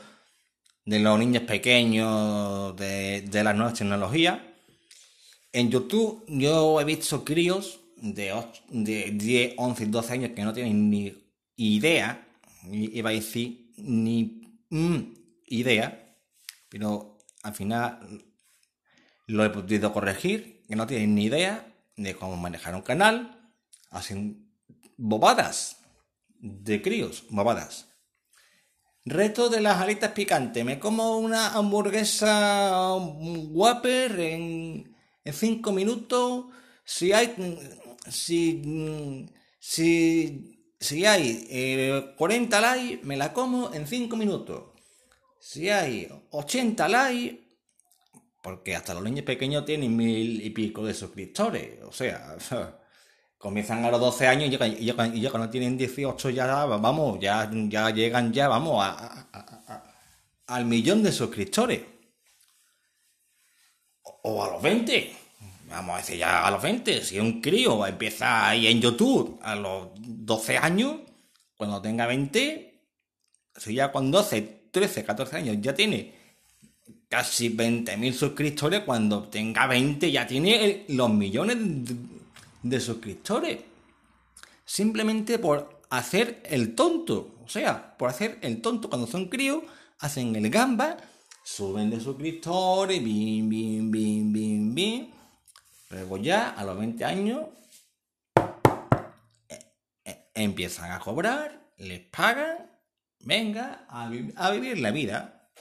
de 0.86 1.00
los 1.00 1.18
niños 1.20 1.44
pequeños 1.44 2.76
de, 2.78 3.22
de 3.22 3.44
las 3.44 3.56
nuevas 3.56 3.74
tecnologías, 3.78 4.40
en 5.52 5.72
YouTube 5.72 6.24
yo 6.28 6.80
he 6.80 6.84
visto 6.86 7.24
críos 7.26 7.80
de, 7.98 8.34
de 8.70 9.12
10, 9.12 9.54
11, 9.58 9.86
12 9.88 10.14
años 10.14 10.32
que 10.36 10.44
no 10.44 10.54
tienen 10.54 10.90
ni 10.90 11.14
idea, 11.56 12.28
i- 12.72 12.98
iba 12.98 13.10
a 13.10 13.14
decir 13.14 13.72
ni 13.78 14.42
mm, 14.70 14.98
idea, 15.50 16.16
pero 16.70 17.18
al 17.44 17.54
final 17.54 18.26
lo 19.28 19.46
he 19.46 19.50
podido 19.50 19.94
corregir, 19.94 20.64
que 20.68 20.76
no 20.76 20.88
tienen 20.88 21.16
ni 21.16 21.26
idea 21.26 21.74
de 21.96 22.16
cómo 22.16 22.38
manejar 22.38 22.76
un 22.76 22.82
canal, 22.82 23.54
hacen 23.92 24.52
bobadas 24.98 25.78
de 26.40 26.82
críos, 26.82 27.26
bobadas. 27.30 27.88
Reto 29.06 29.50
de 29.50 29.62
las 29.62 29.82
alitas 29.82 30.12
picantes. 30.12 30.64
Me 30.64 30.80
como 30.80 31.18
una 31.18 31.54
hamburguesa 31.54 32.96
Whopper 32.96 34.20
en 34.20 34.96
5 35.26 35.72
minutos. 35.72 36.46
Si 36.84 37.14
hay. 37.14 37.34
Si. 38.08 39.28
Si. 39.60 40.56
Si 40.80 41.06
hay 41.06 41.46
eh, 41.50 42.14
40 42.18 42.62
likes, 42.62 43.06
me 43.06 43.18
la 43.18 43.34
como 43.34 43.74
en 43.74 43.86
5 43.86 44.16
minutos. 44.16 44.69
Si 45.52 45.68
hay 45.68 46.08
80 46.30 46.88
likes, 46.88 47.40
porque 48.44 48.76
hasta 48.76 48.94
los 48.94 49.02
niños 49.02 49.26
pequeños 49.26 49.66
tienen 49.66 49.96
mil 49.96 50.46
y 50.46 50.52
pico 50.52 50.86
de 50.86 50.94
suscriptores. 50.94 51.82
O 51.86 51.92
sea, 51.92 52.38
comienzan 53.40 53.84
a 53.84 53.90
los 53.90 54.00
12 54.00 54.28
años 54.28 54.48
y 54.54 54.86
ya 54.86 55.32
cuando 55.32 55.50
tienen 55.50 55.76
18 55.76 56.30
ya, 56.30 56.66
vamos, 56.66 57.20
ya, 57.20 57.50
ya 57.68 57.90
llegan 57.90 58.32
ya, 58.32 58.48
vamos, 58.48 58.84
a- 58.86 58.92
a- 59.34 59.74
a- 59.74 59.94
al 60.46 60.66
millón 60.66 61.02
de 61.02 61.12
suscriptores. 61.12 61.82
O, 64.04 64.20
o 64.26 64.44
a 64.44 64.52
los 64.52 64.62
20. 64.62 65.16
Vamos 65.68 65.96
a 65.96 65.98
decir 65.98 66.18
ya 66.20 66.46
a 66.46 66.52
los 66.52 66.62
20. 66.62 67.04
Si 67.04 67.18
un 67.18 67.42
crío 67.42 67.88
empieza 67.88 68.48
ahí 68.50 68.68
en 68.68 68.80
YouTube 68.82 69.40
a 69.42 69.56
los 69.56 69.88
12 69.98 70.58
años, 70.60 70.98
cuando 71.58 71.82
tenga 71.82 72.06
20, 72.06 72.86
si 73.56 73.74
ya 73.74 73.92
con 73.92 74.12
12, 74.12 74.59
13, 74.72 75.04
14 75.04 75.36
años 75.38 75.58
ya 75.62 75.74
tiene 75.74 76.14
casi 77.08 77.56
20.000 77.56 78.14
suscriptores, 78.14 78.82
cuando 78.82 79.24
tenga 79.30 79.68
20 79.68 80.12
ya 80.12 80.28
tiene 80.28 80.86
los 80.90 81.10
millones 81.10 81.58
de, 81.60 81.96
de 82.64 82.80
suscriptores. 82.80 83.60
Simplemente 84.64 85.40
por 85.40 85.82
hacer 85.90 86.42
el 86.46 86.76
tonto. 86.76 87.36
O 87.44 87.50
sea, 87.50 87.98
por 87.98 88.10
hacer 88.10 88.38
el 88.42 88.62
tonto 88.62 88.90
cuando 88.90 89.08
son 89.08 89.28
críos, 89.28 89.64
hacen 90.00 90.36
el 90.36 90.50
gamba, 90.50 90.98
suben 91.44 91.90
de 91.90 92.00
suscriptores, 92.00 93.04
bim, 93.04 93.50
bim, 93.50 93.92
bim, 93.92 94.32
bim, 94.32 94.76
bim. 94.76 95.12
Luego 95.90 96.18
ya, 96.18 96.52
a 96.52 96.64
los 96.64 96.78
20 96.78 97.04
años, 97.04 97.48
eh, 99.50 99.60
eh, 100.06 100.30
empiezan 100.36 100.92
a 100.92 101.00
cobrar, 101.00 101.72
les 101.78 102.02
pagan, 102.02 102.70
venga 103.22 103.86
a, 103.90 104.10
vi- 104.10 104.34
a 104.36 104.52
vivir 104.52 104.80
la 104.80 104.92
vida, 104.92 105.52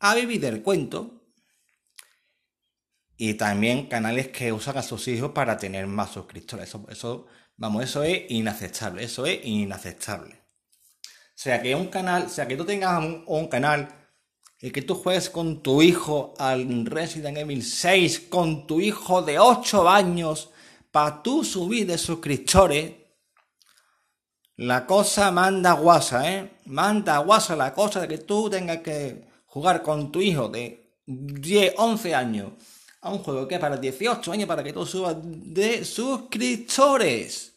a 0.00 0.14
vivir 0.14 0.44
el 0.44 0.62
cuento. 0.62 1.12
Y 3.18 3.34
también 3.34 3.86
canales 3.88 4.28
que 4.28 4.52
usan 4.52 4.76
a 4.76 4.82
sus 4.82 5.08
hijos 5.08 5.32
para 5.32 5.56
tener 5.56 5.86
más 5.86 6.12
suscriptores. 6.12 6.68
Eso, 6.68 6.86
eso, 6.90 7.26
vamos, 7.56 7.84
eso 7.84 8.02
es 8.02 8.24
inaceptable. 8.30 9.04
Eso 9.04 9.24
es 9.24 9.40
inaceptable. 9.44 10.34
O 10.34 11.38
sea, 11.38 11.62
que 11.62 11.74
un 11.74 11.88
canal, 11.88 12.30
sea, 12.30 12.48
que 12.48 12.56
tú 12.56 12.64
tengas 12.64 13.02
un, 13.26 13.48
canal 13.48 13.88
y 14.60 14.70
que 14.70 14.82
tú 14.82 14.94
juegues 14.94 15.30
con 15.30 15.62
tu 15.62 15.82
hijo 15.82 16.34
al 16.38 16.86
Resident 16.86 17.38
Evil 17.38 17.62
6, 17.62 18.20
con 18.30 18.66
tu 18.66 18.80
hijo 18.80 19.22
de 19.22 19.38
8 19.38 19.88
años, 19.88 20.50
para 20.90 21.22
tú 21.22 21.44
subir 21.44 21.86
de 21.86 21.98
suscriptores, 21.98 22.92
la 24.56 24.86
cosa 24.86 25.30
manda 25.30 25.72
guasa, 25.72 26.32
¿eh? 26.32 26.50
Manda 26.66 27.18
guasa 27.18 27.54
la 27.56 27.74
cosa 27.74 28.00
de 28.00 28.08
que 28.08 28.18
tú 28.18 28.48
tengas 28.48 28.78
que 28.78 29.26
jugar 29.46 29.82
con 29.82 30.10
tu 30.10 30.20
hijo 30.20 30.48
de 30.48 30.94
10, 31.06 31.74
11 31.76 32.14
años 32.14 32.52
a 33.02 33.10
un 33.10 33.18
juego 33.18 33.46
que 33.46 33.56
es 33.56 33.60
para 33.60 33.76
18 33.76 34.32
años 34.32 34.48
para 34.48 34.64
que 34.64 34.72
tú 34.72 34.86
subas 34.86 35.16
de 35.20 35.84
suscriptores. 35.84 37.52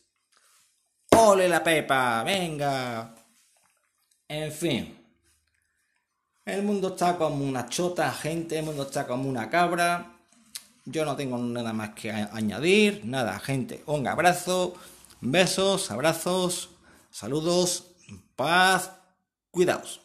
¡Ole 1.11 1.49
la 1.49 1.63
pepa! 1.63 2.23
¡Venga! 2.23 3.15
En 4.27 4.51
fin. 4.51 4.95
El 6.45 6.63
mundo 6.63 6.89
está 6.89 7.17
como 7.17 7.45
una 7.45 7.67
chota, 7.67 8.11
gente. 8.11 8.59
El 8.59 8.65
mundo 8.65 8.83
está 8.83 9.07
como 9.07 9.27
una 9.27 9.49
cabra. 9.49 10.17
Yo 10.85 11.05
no 11.05 11.15
tengo 11.15 11.37
nada 11.37 11.73
más 11.73 11.91
que 11.91 12.11
añadir. 12.11 13.01
Nada, 13.05 13.39
gente. 13.39 13.83
Un 13.87 14.07
abrazo. 14.07 14.75
Besos, 15.21 15.91
abrazos, 15.91 16.69
saludos, 17.19 17.83
paz, 18.37 18.91
cuidaos. 19.51 19.99